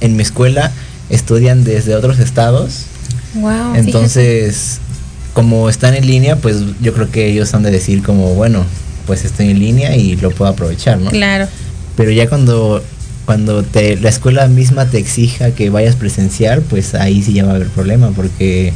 [0.00, 0.70] en mi escuela
[1.10, 2.82] estudian desde otros estados,
[3.34, 3.74] Wow.
[3.74, 4.78] entonces
[5.34, 8.64] como están en línea, pues yo creo que ellos han de decir como, bueno,
[9.08, 11.10] pues estoy en línea y lo puedo aprovechar, ¿no?
[11.10, 11.48] Claro.
[11.96, 12.80] Pero ya cuando
[13.24, 17.52] cuando te, la escuela misma te exija que vayas presencial, pues ahí sí ya va
[17.52, 18.72] a haber problema porque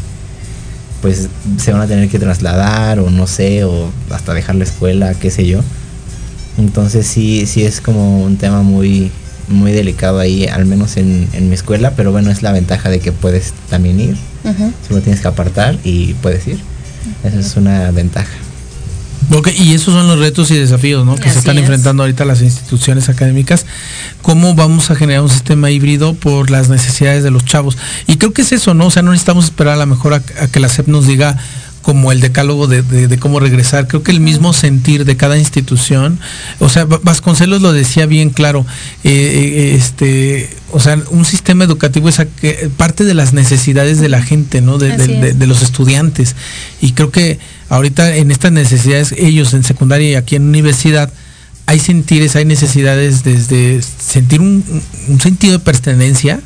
[1.00, 5.14] pues se van a tener que trasladar o no sé, o hasta dejar la escuela,
[5.14, 5.60] qué sé yo.
[6.58, 9.10] Entonces sí, sí es como un tema muy,
[9.48, 13.00] muy delicado ahí, al menos en, en mi escuela, pero bueno, es la ventaja de
[13.00, 14.16] que puedes también ir,
[14.86, 16.58] solo tienes que apartar y puedes ir.
[17.24, 18.32] Esa es una ventaja.
[19.56, 21.14] Y esos son los retos y desafíos ¿no?
[21.16, 21.62] que Así se están es.
[21.62, 23.66] enfrentando ahorita las instituciones académicas.
[24.20, 27.76] ¿Cómo vamos a generar un sistema híbrido por las necesidades de los chavos?
[28.06, 28.86] Y creo que es eso, ¿no?
[28.86, 31.36] O sea, no necesitamos esperar a lo mejor a, a que la SEP nos diga
[31.82, 33.88] como el decálogo de, de- de cómo regresar.
[33.88, 36.20] Creo que el mismo sentir de cada institución,
[36.60, 38.64] o sea, Va- Vasconcelos lo decía bien claro,
[39.02, 44.08] eh, eh, este, o sea, un sistema educativo es que- parte de las necesidades de
[44.08, 44.78] la gente, ¿no?
[44.78, 46.36] De los estudiantes.
[46.80, 47.40] Y creo que
[47.74, 51.12] ahorita en estas necesidades, ellos en secundaria y aquí en universidad,
[51.66, 54.64] hay sentires, hay necesidades desde sentir un,
[55.08, 56.40] un sentido de pertenencia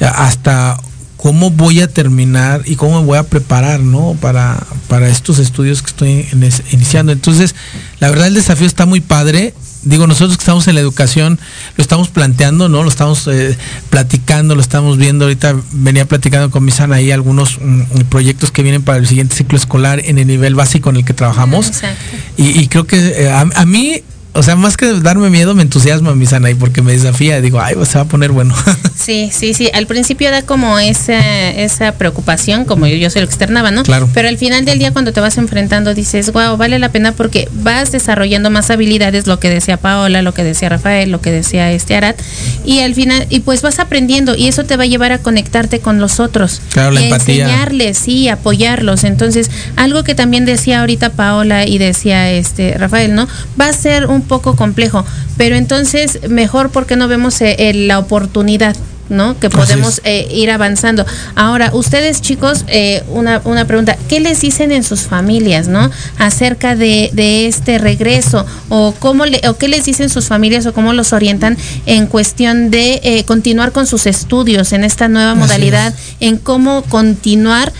[0.00, 0.78] hasta
[1.16, 4.16] cómo voy a terminar y cómo me voy a preparar, ¿no?
[4.20, 7.12] Para, para estos estudios que estoy en- iniciando.
[7.12, 7.54] Entonces,
[8.00, 9.54] la verdad el desafío está muy padre.
[9.86, 11.38] Digo, nosotros que estamos en la educación,
[11.76, 12.82] lo estamos planteando, ¿no?
[12.82, 13.56] Lo estamos eh,
[13.88, 15.26] platicando, lo estamos viendo.
[15.26, 19.56] Ahorita venía platicando con mis ahí algunos mm, proyectos que vienen para el siguiente ciclo
[19.56, 21.68] escolar en el nivel básico en el que trabajamos.
[21.68, 22.16] Exacto.
[22.36, 24.02] Y, y creo que eh, a, a mí,
[24.36, 27.40] o sea, más que darme miedo, me entusiasma mi Sanaí porque me desafía.
[27.40, 28.54] Digo, ay, pues, se va a poner bueno.
[28.96, 29.70] Sí, sí, sí.
[29.72, 33.84] Al principio da como esa, esa preocupación, como yo, yo soy lo externaba, ¿no?
[33.84, 34.08] Claro.
[34.12, 37.48] Pero al final del día, cuando te vas enfrentando, dices, wow, vale la pena porque
[37.52, 41.70] vas desarrollando más habilidades, lo que decía Paola, lo que decía Rafael, lo que decía
[41.70, 42.20] este Arat,
[42.64, 45.78] y al final, y pues vas aprendiendo, y eso te va a llevar a conectarte
[45.78, 46.60] con los otros.
[46.70, 47.44] Claro, la empatía.
[47.44, 49.04] enseñarles, sí, apoyarlos.
[49.04, 53.28] Entonces, algo que también decía ahorita Paola y decía este Rafael, ¿no?
[53.60, 55.04] Va a ser un poco complejo,
[55.36, 58.76] pero entonces mejor porque no vemos eh, eh, la oportunidad.
[59.08, 59.38] ¿no?
[59.38, 61.04] Que podemos eh, ir avanzando.
[61.34, 65.90] Ahora, ustedes chicos, eh, una, una pregunta, ¿qué les dicen en sus familias, ¿no?
[66.18, 70.72] Acerca de, de este regreso o cómo le, o qué les dicen sus familias o
[70.72, 71.56] cómo los orientan
[71.86, 76.82] en cuestión de eh, continuar con sus estudios en esta nueva Así modalidad, en cómo
[76.82, 77.72] continuar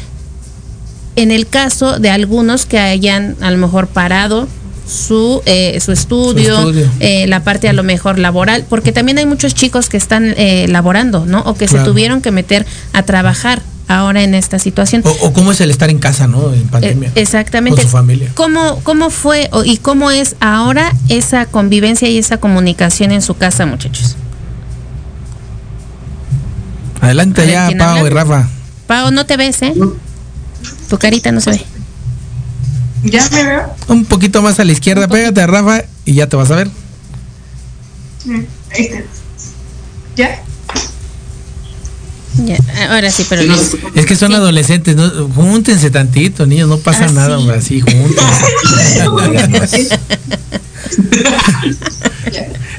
[1.17, 4.49] en el caso de algunos que hayan a lo mejor parado
[4.87, 6.91] su, eh, su estudio, Su estudio.
[7.01, 10.66] eh, la parte a lo mejor laboral, porque también hay muchos chicos que están eh,
[10.68, 11.41] laborando, ¿no?
[11.41, 11.84] O que Claro.
[11.84, 15.03] se tuvieron que meter a trabajar ahora en esta situación.
[15.05, 16.53] O, o cómo es el estar en casa, ¿no?
[16.53, 17.09] En pandemia.
[17.11, 17.80] Eh, exactamente.
[17.80, 18.30] Con su familia.
[18.34, 23.37] ¿Cómo, ¿Cómo fue o- y cómo es ahora esa convivencia y esa comunicación en su
[23.37, 24.16] casa, muchachos?
[27.01, 28.07] Adelante ver, ya, ¿quién Pau habla?
[28.07, 28.49] y Rafa.
[28.87, 29.74] Pao, no te ves, ¿eh?
[30.89, 31.62] Tu carita no se ve.
[33.11, 33.75] ¿Ya me veo?
[33.89, 36.69] Un poquito más a la izquierda, pégate a Rafa y ya te vas a ver.
[38.25, 38.41] Mm,
[38.73, 39.03] Ahí está.
[40.17, 40.43] ¿Ya?
[42.45, 42.57] Ya,
[42.91, 43.43] ahora sí, pero...
[43.95, 45.11] Es que son adolescentes, ¿no?
[45.34, 47.43] Júntense tantito, niños, no pasa Ah, nada, sí.
[47.43, 49.89] hombre, así, júntense.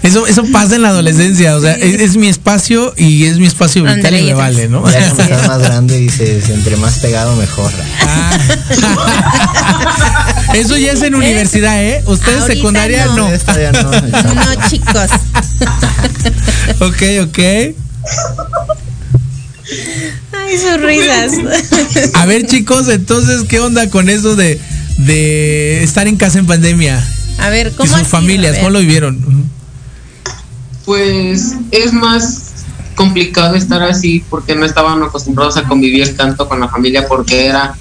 [0.04, 3.48] Eso, eso pasa en la adolescencia, o sea, es, es mi espacio y es mi
[3.48, 4.70] espacio vital y me vale.
[4.70, 4.88] ¿no?
[4.90, 7.72] Ya cuando estás más grande dices, entre más pegado mejor.
[10.54, 12.04] Eso ya es en universidad, ¿eh?
[12.06, 13.16] Ustedes Ahorita secundaria no.
[13.18, 13.24] no.
[13.26, 13.92] Ustedes todavía no.
[13.92, 15.10] No, chicos.
[16.80, 17.40] Ok, ok.
[20.32, 21.34] Ay, sus risas.
[22.14, 24.60] A ver, chicos, entonces, ¿qué onda con eso de,
[24.98, 27.06] de estar en casa en pandemia?
[27.40, 28.58] A ver, Y ¿cómo ha sus familias.
[28.58, 29.50] ¿cómo lo vivieron?
[30.86, 32.48] Pues es más
[32.96, 37.76] complicado estar así porque no estaban acostumbrados a convivir tanto con la familia porque era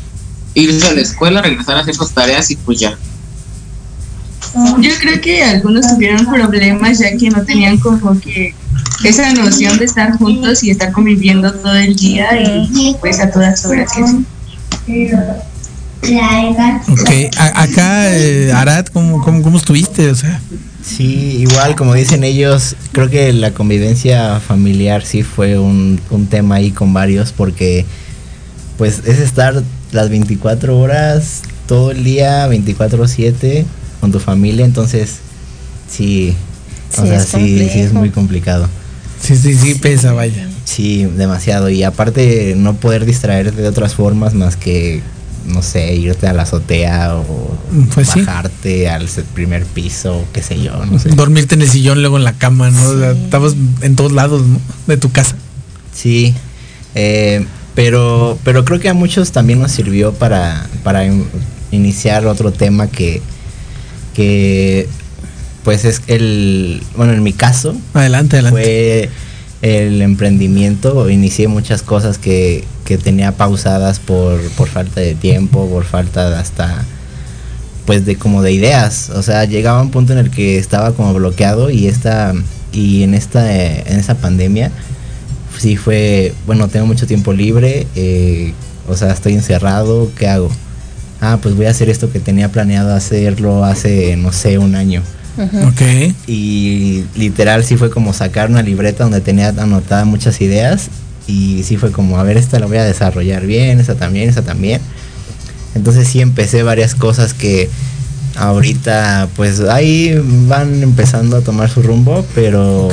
[0.55, 2.99] irse a la escuela, regresar a hacer sus tareas y pues ya.
[4.78, 8.55] Yo creo que algunos tuvieron problemas ya que no tenían como que
[9.05, 13.64] esa noción de estar juntos y estar conviviendo todo el día y pues a todas
[13.64, 13.90] horas.
[16.88, 20.11] Ok, a- acá, eh, Arad, ¿cómo, cómo, cómo estuviste?
[20.11, 20.40] O sea,
[20.84, 26.57] Sí, igual como dicen ellos, creo que la convivencia familiar sí fue un, un tema
[26.57, 27.84] ahí con varios porque
[28.78, 33.64] pues es estar las 24 horas todo el día, 24/7
[34.01, 35.16] con tu familia, entonces
[35.90, 36.36] sí,
[36.97, 38.68] o Sí, sea, es sí, sí es muy complicado.
[39.20, 40.48] Sí, sí, sí, pesa, vaya.
[40.64, 41.68] Sí, demasiado.
[41.70, 45.00] Y aparte no poder distraerte de otras formas más que,
[45.46, 47.56] no sé, irte a la azotea o
[47.94, 48.20] Pues sí.
[48.20, 51.08] bajarte al primer piso, qué sé yo, no sé.
[51.10, 52.88] Dormirte en el sillón, luego en la cama, ¿no?
[52.88, 54.60] O sea, estabas en todos lados, ¿no?
[54.86, 55.34] De tu casa.
[55.94, 56.34] Sí,
[56.94, 57.44] eh,
[57.74, 61.26] pero, pero creo que a muchos también nos sirvió para, para in-
[61.72, 63.22] iniciar otro tema que,
[64.14, 64.88] que
[65.66, 68.56] pues es el, bueno, en mi caso Adelante, adelante.
[68.56, 69.10] fue
[69.68, 75.82] el emprendimiento, inicié muchas cosas que, que tenía pausadas por, por falta de tiempo, por
[75.82, 76.84] falta de hasta
[77.84, 81.12] pues de como de ideas, o sea, llegaba un punto en el que estaba como
[81.12, 82.32] bloqueado y esta
[82.72, 84.70] y en esta en esa pandemia
[85.58, 88.52] sí fue, bueno, tengo mucho tiempo libre, eh,
[88.86, 90.48] o sea, estoy encerrado, ¿qué hago?
[91.20, 95.02] Ah, pues voy a hacer esto que tenía planeado hacerlo hace, no sé, un año.
[95.39, 96.14] Ok.
[96.26, 100.89] Y literal sí fue como sacar una libreta donde tenía anotadas muchas ideas
[101.26, 104.43] y sí fue como, a ver, esta la voy a desarrollar bien, esta también, esta
[104.43, 104.80] también.
[105.74, 107.68] Entonces sí empecé varias cosas que
[108.37, 110.14] ahorita pues ahí
[110.47, 112.89] van empezando a tomar su rumbo, pero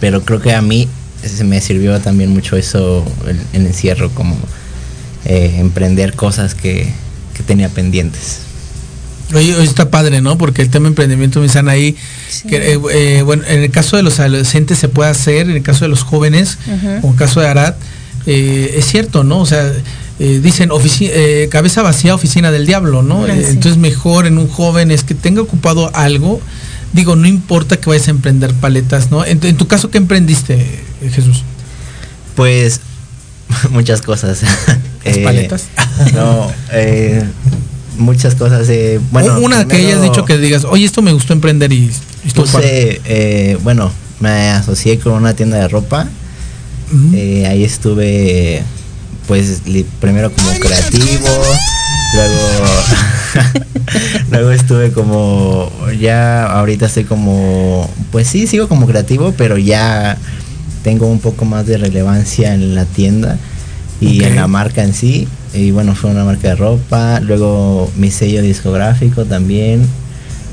[0.00, 0.88] pero creo que a mí
[1.24, 4.36] se me sirvió también mucho eso el, el encierro como
[5.24, 6.86] eh, emprender cosas que,
[7.34, 8.40] que tenía pendientes.
[9.34, 10.38] Oye, oye, está padre, ¿no?
[10.38, 11.96] Porque el tema emprendimiento me están ahí.
[12.48, 15.62] que, eh, eh, bueno, en el caso de los adolescentes se puede hacer, en el
[15.62, 16.88] caso de los jóvenes, Ujú.
[16.88, 17.74] o en el caso de Arad,
[18.26, 19.40] eh, es cierto, ¿no?
[19.40, 19.70] O sea,
[20.18, 23.24] eh, dicen ofici- eh, cabeza vacía, oficina del diablo, ¿no?
[23.24, 23.50] Ah, Eh, sí.
[23.50, 26.40] Entonces mejor en un joven es que tenga ocupado algo.
[26.94, 29.24] Digo, no importa que vayas a emprender paletas, ¿no?
[29.26, 30.80] En, en tu caso, ¿qué emprendiste,
[31.14, 31.42] Jesús?
[32.34, 32.80] Pues
[33.70, 34.40] muchas cosas.
[35.04, 35.64] ¿Las Eh, paletas?
[36.14, 37.22] No, eh,
[37.98, 38.68] muchas cosas.
[38.70, 41.90] eh, bueno, Una que hayas primero dicho que digas, oye, esto me gustó emprender y,
[42.24, 42.96] y estuvo padre".
[42.96, 43.90] Puse, eh, bueno,
[44.20, 46.08] me asocié con una tienda de ropa.
[47.14, 48.62] Eh, ahí estuve,
[49.26, 51.28] pues, li- primero como creativo,
[52.14, 52.64] luego,
[54.30, 55.70] luego estuve como,
[56.00, 60.16] ya ahorita estoy como, pues sí, sigo como creativo, pero ya
[60.82, 63.38] tengo un poco más de relevancia en la tienda
[64.00, 65.26] y en la marca en sí.
[65.54, 69.86] Y bueno, fue una marca de ropa, luego mi sello discográfico también.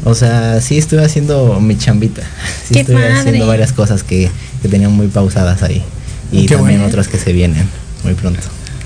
[0.04, 2.22] O sea, sí estuve haciendo mi chambita.
[2.68, 3.14] Sí Qué estuve padre.
[3.14, 4.30] haciendo varias cosas que,
[4.62, 5.84] que tenían muy pausadas ahí.
[6.32, 6.88] Y Qué también bueno.
[6.89, 7.68] otras que se vienen
[8.04, 8.39] muy pronto.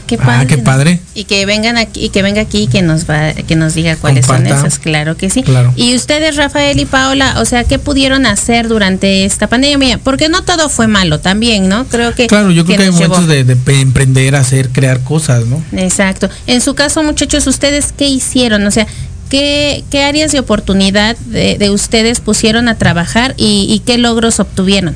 [0.10, 0.48] Qué Ah, padre.
[0.48, 0.64] qué ¿no?
[0.64, 1.00] padre.
[1.14, 3.96] Y que vengan aquí, y que venga aquí y que nos va, que nos diga
[3.96, 4.58] cuáles Comparta.
[4.58, 5.44] son esas, claro que sí.
[5.44, 5.72] Claro.
[5.76, 10.00] Y ustedes, Rafael y Paola, o sea, ¿qué pudieron hacer durante esta pandemia?
[10.00, 11.86] Porque no todo fue malo también, ¿no?
[11.86, 12.26] Creo que.
[12.26, 13.42] Claro, yo creo que hay momentos de,
[13.82, 15.62] emprender, hacer, crear cosas, ¿no?
[15.74, 16.28] Exacto.
[16.48, 18.66] En su caso, muchachos, ¿ustedes qué hicieron?
[18.66, 18.88] O sea,
[19.30, 24.40] ¿qué, qué áreas de oportunidad de, de ustedes pusieron a trabajar y, y qué logros
[24.40, 24.96] obtuvieron?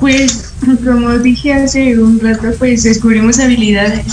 [0.00, 0.52] Pues,
[0.84, 4.06] como dije hace un rato, pues descubrimos habilidades.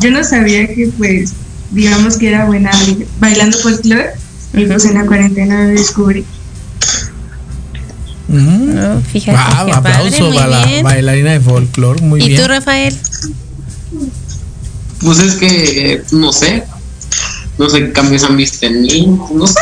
[0.00, 1.32] Yo no sabía que, pues,
[1.70, 4.10] digamos que era buena bail- bailando folclore,
[4.54, 6.24] y pues en la cuarentena lo descubrí.
[8.28, 9.36] No, fíjate.
[9.38, 12.40] Ah, qué aplauso padre, muy para la bailarina de folclore, muy ¿Y bien.
[12.42, 12.96] tú, Rafael?
[15.00, 16.62] Pues es que, no sé.
[17.58, 19.18] No sé qué cambios han visto en mí.
[19.34, 19.60] No sé.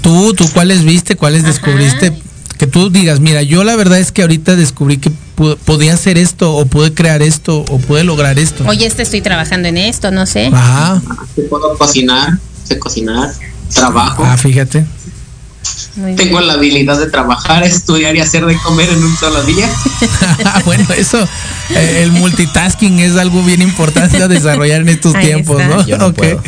[0.00, 1.16] Tú, tú, ¿cuáles viste?
[1.16, 2.12] ¿Cuáles descubriste?
[2.64, 5.10] Que tú digas, mira, yo la verdad es que ahorita descubrí que
[5.66, 8.64] podía hacer esto, o pude crear esto, o pude lograr esto.
[8.66, 10.48] Oye, este estoy trabajando en esto, no sé.
[10.54, 10.98] Ah,
[11.50, 13.34] Puedo cocinar, sé cocinar,
[13.74, 14.24] trabajo.
[14.24, 14.86] ah, fíjate.
[15.96, 16.16] Muy bien.
[16.16, 19.68] Tengo la habilidad de trabajar, estudiar y hacer de comer en un solo día.
[20.64, 21.18] bueno, eso,
[21.68, 25.76] eh, el multitasking es algo bien importante a desarrollar en estos Ahí tiempos, está.
[25.76, 25.86] ¿no?
[25.86, 26.14] Yo no Ok.
[26.16, 26.42] puedo.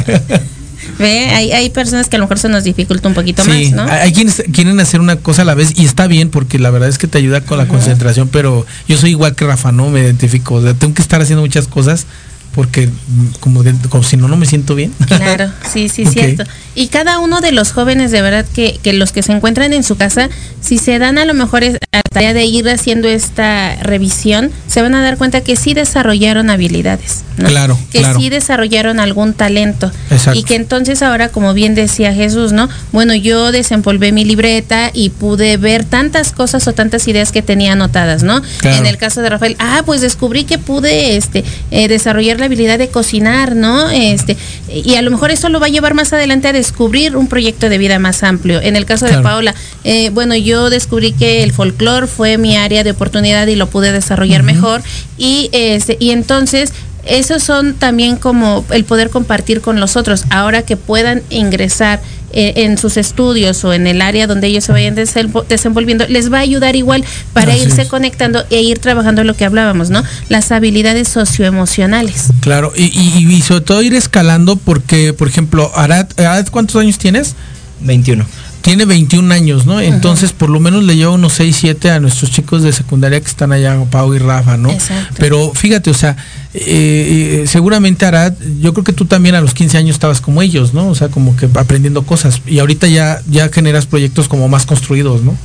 [0.99, 3.87] Ve, hay, hay personas que a lo mejor se nos dificulta un poquito Sí, más,
[3.87, 3.93] ¿no?
[3.93, 6.89] hay quienes quieren hacer una cosa a la vez y está bien porque la verdad
[6.89, 10.01] es que te ayuda con la concentración, pero yo soy igual que Rafa, no me
[10.01, 12.07] identifico, o sea, tengo que estar haciendo muchas cosas
[12.55, 14.91] porque mm, como, como si no, no me siento bien.
[15.07, 16.13] Claro, sí, sí, Ok.
[16.13, 16.45] cierto.
[16.77, 19.83] Y cada uno de los jóvenes, de verdad, que, que los que se encuentran en
[19.83, 20.29] su casa,
[20.61, 24.83] si se dan a lo mejor a la tarea de ir haciendo esta revisión, se
[24.83, 27.49] van a dar cuenta que sí desarrollaron habilidades, ¿no?
[27.49, 28.21] Claro, Que claro.
[28.21, 29.91] sí desarrollaron algún talento.
[30.11, 30.39] Exacto.
[30.39, 32.69] Y que entonces ahora, como bien decía Jesús, ¿no?
[32.93, 37.73] Bueno, yo desempolvé mi libreta y pude ver tantas cosas o tantas ideas que tenía
[37.73, 38.43] anotadas, ¿no?
[38.59, 38.77] Claro.
[38.77, 42.79] En el caso de Rafael, ah, pues descubrí que pude este eh, desarrollar la habilidad
[42.79, 43.89] de cocinar, ¿no?
[43.89, 44.37] Este,
[44.71, 47.69] y a lo mejor eso lo va a llevar más adelante a descubrir un proyecto
[47.69, 48.61] de vida más amplio.
[48.61, 49.19] En el caso Claro.
[49.19, 49.55] de Paola,
[49.85, 53.93] eh, bueno, yo descubrí que el folclore fue mi área de oportunidad y lo pude
[53.93, 54.83] desarrollar mejor.
[55.17, 56.73] Y este, y entonces
[57.05, 60.25] esos son también como el poder compartir con los otros.
[60.31, 62.01] Ahora que puedan ingresar
[62.33, 66.39] eh, en sus estudios o en el área donde ellos se vayan desenvolviendo, les va
[66.39, 70.03] a ayudar igual para irse conectando e ir trabajando lo que hablábamos, ¿no?
[70.29, 72.29] Las habilidades socioemocionales.
[72.41, 77.35] Claro, y, y, sobre todo ir escalando porque, por ejemplo, Arad, Arad ¿cuántos años tienes?
[77.81, 78.27] 21
[78.67, 79.81] tiene 21 años, ¿no?
[79.81, 83.29] Entonces, por lo menos le lleva unos 6, 7 a nuestros chicos de secundaria que
[83.29, 84.73] están allá, Pau y Rafa, ¿no?
[84.73, 85.15] Exacto.
[85.21, 86.17] Pero fíjate, o sea,
[86.53, 90.43] eh, eh, seguramente Arad, yo creo que tú también a los 15 años estabas como
[90.43, 90.89] ellos, ¿no?
[90.89, 92.43] O sea, como que aprendiendo cosas.
[92.45, 95.37] Y ahorita ya, ya generas proyectos como más construidos, ¿no?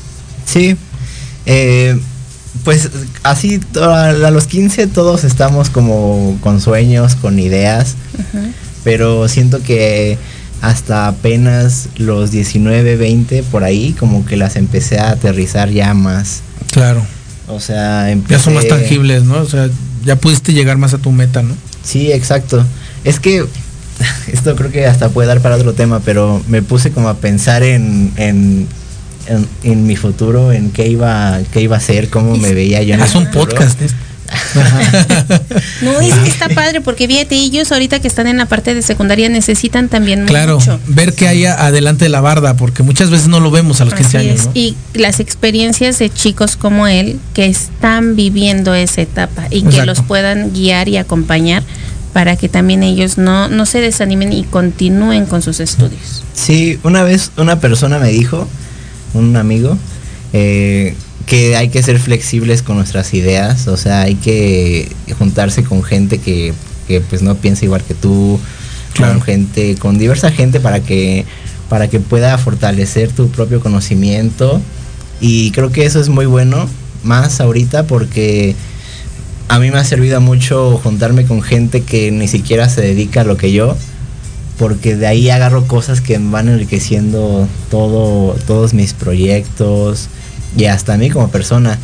[0.45, 0.75] Sí.
[1.45, 1.99] Eh,
[2.63, 2.89] pues
[3.21, 7.97] así a los 15 todos estamos como con sueños, con ideas,
[8.83, 10.17] pero siento que
[10.61, 16.41] hasta apenas los 19, 20 por ahí, como que las empecé a aterrizar ya más.
[16.71, 17.03] Claro.
[17.47, 18.35] O sea, empecé...
[18.35, 19.39] Ya son más tangibles, ¿no?
[19.39, 19.69] O sea,
[20.05, 21.55] ya pudiste llegar más a tu meta, ¿no?
[21.83, 22.63] Sí, exacto.
[23.03, 23.43] Es que
[24.31, 27.63] esto creo que hasta puede dar para otro tema, pero me puse como a pensar
[27.63, 28.67] en, en,
[29.63, 33.01] en, mi futuro, en qué iba, qué iba a ser, cómo me veía yo.
[33.01, 33.79] Haz un podcast.
[35.81, 38.81] no, es que está padre porque fíjate, ellos ahorita que están en la parte de
[38.81, 43.39] secundaria necesitan también claro, ver qué hay adelante de la barda, porque muchas veces no
[43.39, 44.49] lo vemos a los 15 años.
[44.53, 50.01] Y las experiencias de chicos como él que están viviendo esa etapa y que los
[50.01, 51.63] puedan guiar y acompañar
[52.13, 56.23] para que también ellos no, no se desanimen y continúen con sus estudios.
[56.33, 58.47] Sí, una vez una persona me dijo,
[59.13, 59.77] un amigo,
[60.33, 65.83] eh, que hay que ser flexibles con nuestras ideas, o sea, hay que juntarse con
[65.83, 66.53] gente que,
[67.09, 68.39] pues no piensa igual que tú,
[68.97, 71.25] con gente, con diversa gente para que,
[71.69, 74.61] para que pueda fortalecer tu propio conocimiento.
[75.21, 76.67] Y creo que eso es muy bueno,
[77.03, 78.55] más ahorita porque
[79.47, 83.23] a mí me ha servido mucho juntarme con gente que ni siquiera se dedica a
[83.23, 83.77] lo que yo,
[84.57, 90.09] porque de ahí agarro cosas que van enriqueciendo todo, todos mis proyectos
[90.57, 91.77] y hasta a mí como persona.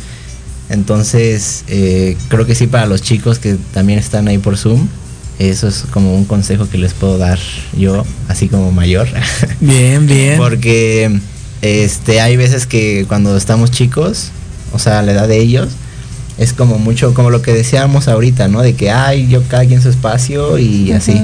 [0.70, 4.86] Entonces, eh, creo que sí para los chicos que también están ahí por Zoom,
[5.38, 7.38] eso es como un consejo que les puedo dar
[7.76, 9.08] yo, así como mayor.
[9.60, 10.36] Bien, bien.
[10.36, 11.20] Porque
[11.62, 14.30] este hay veces que cuando estamos chicos,
[14.72, 15.68] o sea, la edad de ellos,
[16.38, 18.62] es como mucho, como lo que decíamos ahorita, ¿no?
[18.62, 21.20] De que, ay, yo cada quien su espacio y así.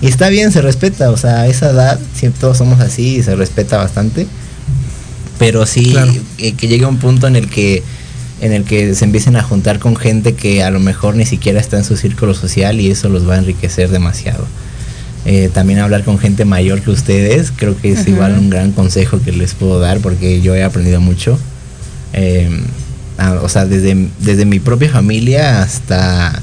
[0.00, 3.22] Y está bien, se respeta, o sea, a esa edad, siempre todos somos así y
[3.22, 4.26] se respeta bastante
[5.38, 5.94] pero sí
[6.38, 7.82] eh, que llegue un punto en el que
[8.40, 11.60] en el que se empiecen a juntar con gente que a lo mejor ni siquiera
[11.60, 14.46] está en su círculo social y eso los va a enriquecer demasiado.
[15.26, 19.20] Eh, también hablar con gente mayor que ustedes, creo que es igual un gran consejo
[19.22, 21.38] que les puedo dar porque yo he aprendido mucho.
[22.12, 22.50] Eh,
[23.42, 26.42] o sea, desde, desde mi propia familia hasta,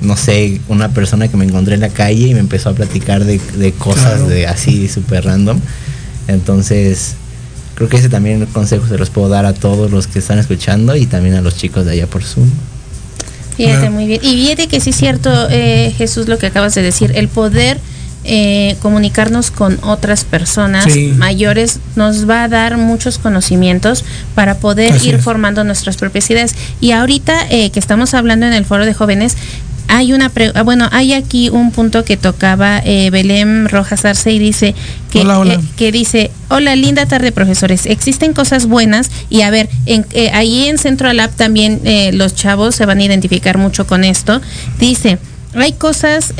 [0.00, 3.24] no sé, una persona que me encontré en la calle y me empezó a platicar
[3.24, 5.58] de, cosas de así súper random.
[6.28, 7.16] Entonces,
[7.82, 10.94] creo que ese también consejo se los puedo dar a todos los que están escuchando
[10.94, 12.48] y también a los chicos de allá por Zoom.
[13.56, 14.20] Fíjate, muy bien.
[14.22, 17.80] Y fíjate que sí es cierto, eh, Jesús, lo que acabas de decir, el poder
[18.22, 24.04] eh, comunicarnos con otras personas mayores nos va a dar muchos conocimientos
[24.36, 26.54] para poder ir formando nuestras propias ideas.
[26.80, 29.36] Y ahorita eh, que estamos hablando en el foro de jóvenes,
[29.92, 34.38] hay una ah, bueno hay aquí un punto que tocaba eh, Belén Rojas Arce y
[34.38, 34.74] dice
[35.10, 37.84] que, eh, que dice hola linda tarde profesores.
[37.84, 41.82] Existen cosas buenas y a ver en, eh, ahí en Centro Lab también
[42.14, 44.40] los chavos se van a identificar mucho con esto.
[44.80, 45.18] Dice
[45.54, 46.32] hay cosas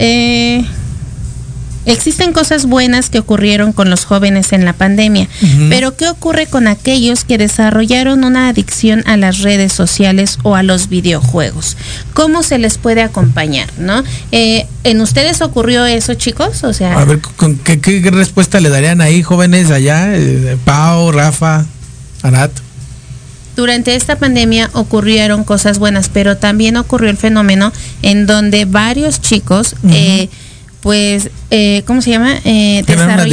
[1.85, 5.29] Existen cosas buenas que ocurrieron con los jóvenes en la pandemia,
[5.69, 10.63] pero ¿qué ocurre con aquellos que desarrollaron una adicción a las redes sociales o a
[10.63, 11.77] los videojuegos?
[12.15, 13.69] ¿Cómo se les puede acompañar?
[13.79, 14.05] ¿no?
[14.31, 16.65] Eh, ¿En ustedes ocurrió eso, chicos?
[16.65, 17.21] O sea, a ver,
[17.65, 20.15] qué, respuesta le darían ahí, jóvenes allá?
[20.15, 21.67] Eh, Pau, Rafa,
[22.23, 22.53] Arat.
[23.57, 27.71] Durante esta pandemia ocurrieron cosas buenas, pero también ocurrió el fenómeno
[28.01, 29.77] en donde varios chicos
[30.83, 32.35] pues, eh, ¿cómo se llama?
[32.45, 33.29] Eh, generaron,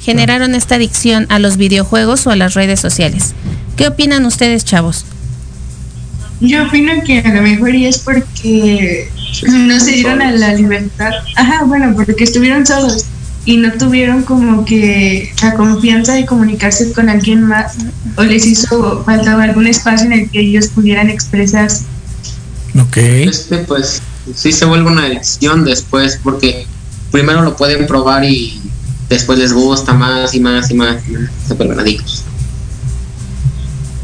[0.00, 3.34] generaron esta adicción a los videojuegos o a las redes sociales.
[3.76, 5.06] ¿Qué opinan ustedes, chavos?
[6.40, 9.08] Yo opino que a lo mejor es porque
[9.48, 11.12] no se dieron a la libertad.
[11.36, 13.04] Ajá, bueno, porque estuvieron solos
[13.44, 17.74] y no tuvieron como que la confianza de comunicarse con alguien más
[18.16, 21.84] o les hizo faltaba algún espacio en el que ellos pudieran expresarse.
[22.76, 22.96] Ok.
[22.96, 24.02] Este, pues
[24.34, 26.66] sí se vuelve una adicción después porque
[27.10, 28.60] primero lo pueden probar y
[29.08, 30.96] después les gusta más y más y más,
[31.46, 32.24] se vuelven adictos.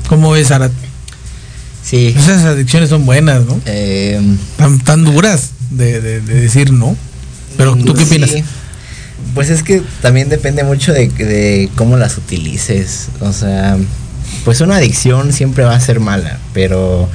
[0.08, 0.72] ¿Cómo ves, Arat?
[1.84, 2.14] Sí.
[2.16, 3.60] Esas adicciones son buenas, ¿no?
[3.66, 4.20] Eh,
[4.56, 6.96] tan, tan duras de, de- de decir no.
[7.56, 8.06] Pero tú qué sí.
[8.06, 8.30] opinas?
[9.34, 13.08] Pues es que también depende mucho de, de cómo las utilices.
[13.20, 13.76] O sea,
[14.44, 17.08] pues una adicción siempre va a ser mala, pero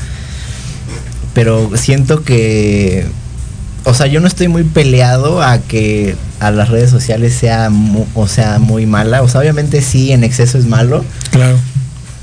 [1.33, 3.05] pero siento que
[3.85, 8.05] o sea, yo no estoy muy peleado a que a las redes sociales sea mu-
[8.15, 9.21] o sea muy mala.
[9.23, 11.57] O sea, obviamente sí en exceso es malo, Claro.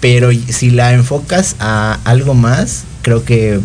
[0.00, 3.60] pero si la enfocas a algo más, creo que,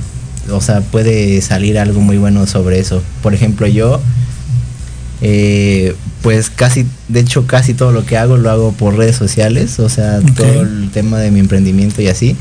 [0.52, 3.02] o sea, puede salir algo muy bueno sobre eso.
[3.24, 4.02] Por ejemplo, yo,
[5.22, 9.80] eh, pues casi, de hecho, casi todo lo que hago lo hago por redes sociales,
[9.80, 12.36] o sea, todo el tema de mi emprendimiento y así.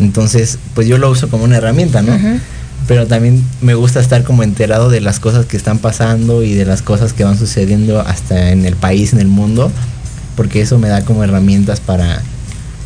[0.00, 2.16] Entonces, pues yo lo uso como una herramienta, ¿no?
[2.88, 6.64] Pero también me gusta estar como enterado de las cosas que están pasando y de
[6.64, 9.70] las cosas que van sucediendo hasta en el país, en el mundo,
[10.36, 12.22] porque eso me da como herramientas para,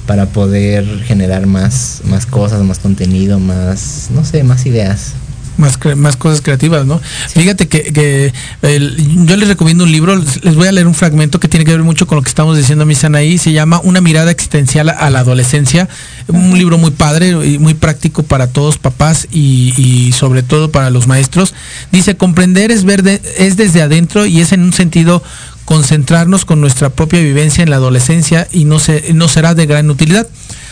[0.07, 5.15] para poder generar más, más cosas, más contenido, más, no sé, más ideas.
[5.57, 7.01] Más, más cosas creativas, ¿no?
[7.29, 8.33] Fíjate que, que
[8.63, 11.71] el- yo les recomiendo un libro, les voy a leer un fragmento que tiene que
[11.71, 15.11] ver mucho con lo que estamos diciendo, mi ahí, se llama Una mirada existencial a
[15.11, 15.89] la adolescencia,
[16.27, 20.91] un libro muy padre y muy práctico para todos papás y, y sobre todo para
[20.91, 21.55] los maestros.
[21.93, 25.23] Dice, comprender es ver de- es desde adentro y es en un sentido
[25.65, 29.89] concentrarnos con nuestra propia vivencia en la adolescencia y no, se, no será de gran
[29.91, 30.27] utilidad.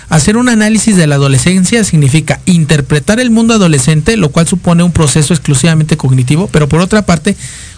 [0.09, 4.93] Hacer un análisis de la adolescencia significa interpretar el mundo adolescente, lo cual supone un
[4.93, 7.37] proceso exclusivamente cognitivo, pero por otra parte,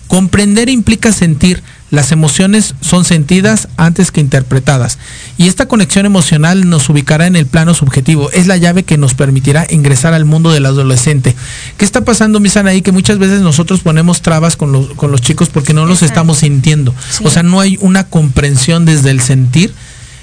[0.08, 1.62] comprender implica sentir.
[1.90, 4.98] Las emociones son sentidas antes que interpretadas.
[5.38, 8.32] Y esta conexión emocional nos ubicará en el plano subjetivo.
[8.32, 11.36] Es la llave que nos permitirá ingresar al mundo del adolescente.
[11.76, 12.82] ¿Qué está pasando, Misan, ahí?
[12.82, 16.14] Que muchas veces nosotros ponemos trabas con los, con los chicos porque no los Exacto.
[16.14, 16.92] estamos sintiendo.
[17.10, 17.22] Sí.
[17.24, 19.72] O sea, no hay una comprensión desde el sentir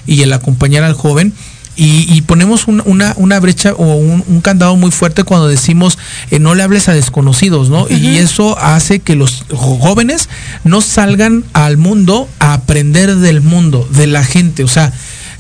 [0.06, 1.34] y el acompañar al joven.
[1.78, 5.98] Y, y ponemos un- una, una brecha o un, un candado muy fuerte cuando decimos
[6.30, 7.88] eh, no le hables a desconocidos, ¿no?
[7.90, 10.28] Y eso hace que los jóvenes
[10.66, 14.64] no salgan al mundo a aprender del mundo, de la gente.
[14.66, 14.92] O sea,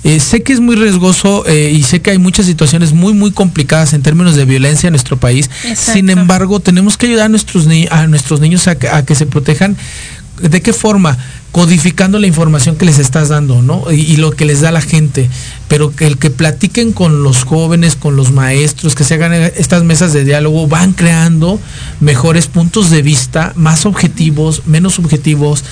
[0.03, 3.31] eh, sé que es muy riesgoso eh, y sé que hay muchas situaciones muy, muy
[3.31, 5.49] complicadas en términos de violencia en nuestro país.
[5.65, 5.93] Exacto.
[5.93, 9.15] Sin embargo, tenemos que ayudar a nuestros, ni- a nuestros niños a que, a que
[9.15, 9.75] se protejan.
[10.49, 11.17] ¿De qué forma?
[11.51, 13.91] Codificando la información que les estás dando, ¿no?
[13.91, 15.29] Y, y lo que les da la gente.
[15.67, 19.83] Pero que el que platiquen con los jóvenes, con los maestros, que se hagan estas
[19.83, 21.59] mesas de diálogo, van creando
[21.99, 25.63] mejores puntos de vista, más objetivos, menos subjetivos.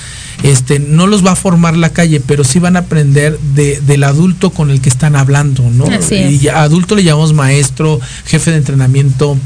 [0.44, 4.04] Este, no los va a formar la calle, pero sí van a aprender de- del
[4.06, 5.86] adulto con el que están hablando, ¿no?
[5.86, 6.44] Así es.
[6.44, 9.38] Y adulto le llamamos maestro, jefe de entrenamiento,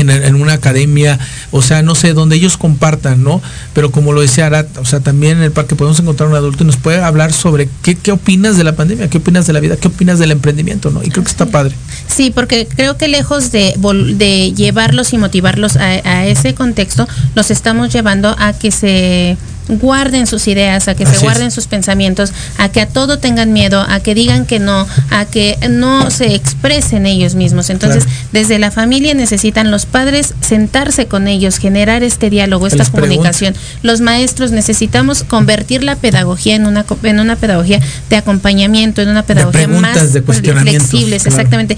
[0.00, 1.18] en, en una academia,
[1.50, 3.40] o sea, no sé, donde ellos compartan, ¿no?
[3.74, 6.64] Pero como lo decía Arat, o sea, también en el parque podemos encontrar un adulto
[6.64, 9.60] y nos puede hablar sobre qué, qué opinas de la pandemia, qué opinas de la
[9.60, 11.02] vida, qué opinas del emprendimiento, ¿no?
[11.02, 11.74] Y creo que está padre.
[12.08, 13.74] Sí, porque creo que lejos de,
[14.14, 19.36] de llevarlos y motivarlos a, a ese contexto, los estamos llevando a que se
[19.78, 21.22] guarden sus ideas, a que Así se es.
[21.22, 25.24] guarden sus pensamientos, a que a todo tengan miedo, a que digan que no, a
[25.24, 27.70] que no se expresen ellos mismos.
[27.70, 28.20] Entonces, Claro.
[28.32, 33.54] desde la familia necesitan los padres sentarse con ellos, generar este diálogo, esta les comunicación.
[33.82, 39.22] Los maestros necesitamos convertir la pedagogía en una en una pedagogía de acompañamiento, en una
[39.22, 41.36] pedagogía más de cuestionamientos, flexibles, claro.
[41.36, 41.76] exactamente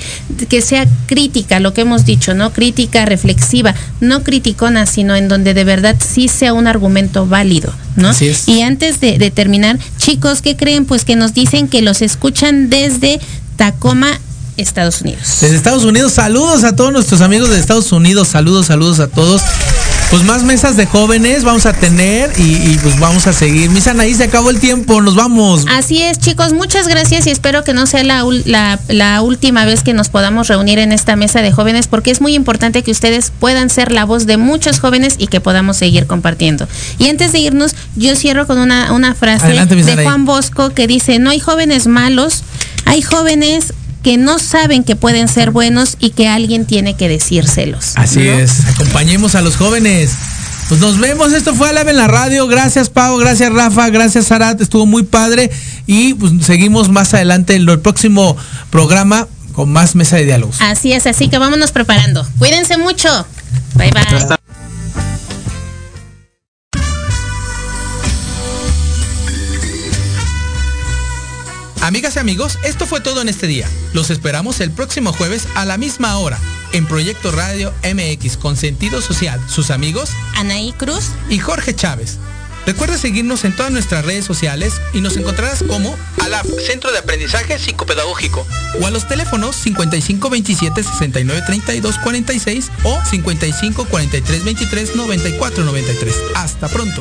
[0.49, 2.53] que sea crítica, lo que hemos dicho, ¿no?
[2.53, 8.09] Crítica reflexiva, no criticona, sino en donde de verdad sí sea un argumento válido, ¿no?
[8.09, 8.49] Así es.
[8.49, 10.85] Y antes de, de terminar, chicos, ¿qué creen?
[10.85, 13.21] Pues que nos dicen que los escuchan desde
[13.57, 14.19] Tacoma,
[14.57, 15.39] Estados Unidos.
[15.41, 19.43] Desde Estados Unidos, saludos a todos nuestros amigos de Estados Unidos, saludos, saludos a todos.
[20.13, 23.71] Pues más mesas de jóvenes vamos a tener y, y, pues vamos a seguir.
[23.71, 25.65] Misan, ahí se acabó el tiempo, nos vamos.
[25.71, 29.83] Así es, chicos, muchas gracias y espero que no sea la, la, la última vez
[29.83, 33.33] que nos podamos reunir en esta mesa de jóvenes porque es muy importante que ustedes
[33.41, 36.69] puedan ser la voz de muchos jóvenes y que podamos seguir compartiendo.
[36.99, 40.05] Y antes de irnos, yo cierro con una, una frase Adelante, de.
[40.05, 42.45] Juan Bosco que dice, no hay jóvenes malos,
[42.85, 43.73] hay jóvenes
[44.03, 47.93] que no saben que pueden ser buenos y que alguien tiene que decírselos.
[47.97, 48.33] Así ¿no?
[48.33, 50.13] es, acompañemos a los jóvenes.
[50.69, 52.47] Pues nos vemos, esto fue Alab en la radio.
[52.47, 55.51] Gracias Pau, gracias Rafa, gracias Arat, estuvo muy padre.
[55.87, 58.37] Y pues seguimos más adelante en el próximo
[58.71, 60.57] programa con más mesa de diálogos.
[60.61, 62.27] Así es, así que vámonos preparando.
[62.39, 63.27] Cuídense mucho.
[63.75, 64.62] Bye bye.
[71.83, 73.69] Amigas y amigos, esto fue todo en este día.
[73.93, 76.39] Los esperamos el próximo jueves a la misma hora
[76.73, 79.41] en Proyecto Radio MX con sentido social.
[79.49, 81.07] Sus amigos Anaí Cruz.
[81.29, 82.19] y Jorge Chávez.
[82.67, 87.59] Recuerda seguirnos en todas nuestras redes sociales y nos encontrarás como ALAP, Centro de Aprendizaje
[87.59, 88.47] Psicopedagógico,
[88.81, 96.15] o a los teléfonos 55 27 69 32 46 o 55 43 23 94 93.
[96.37, 97.01] Hasta pronto.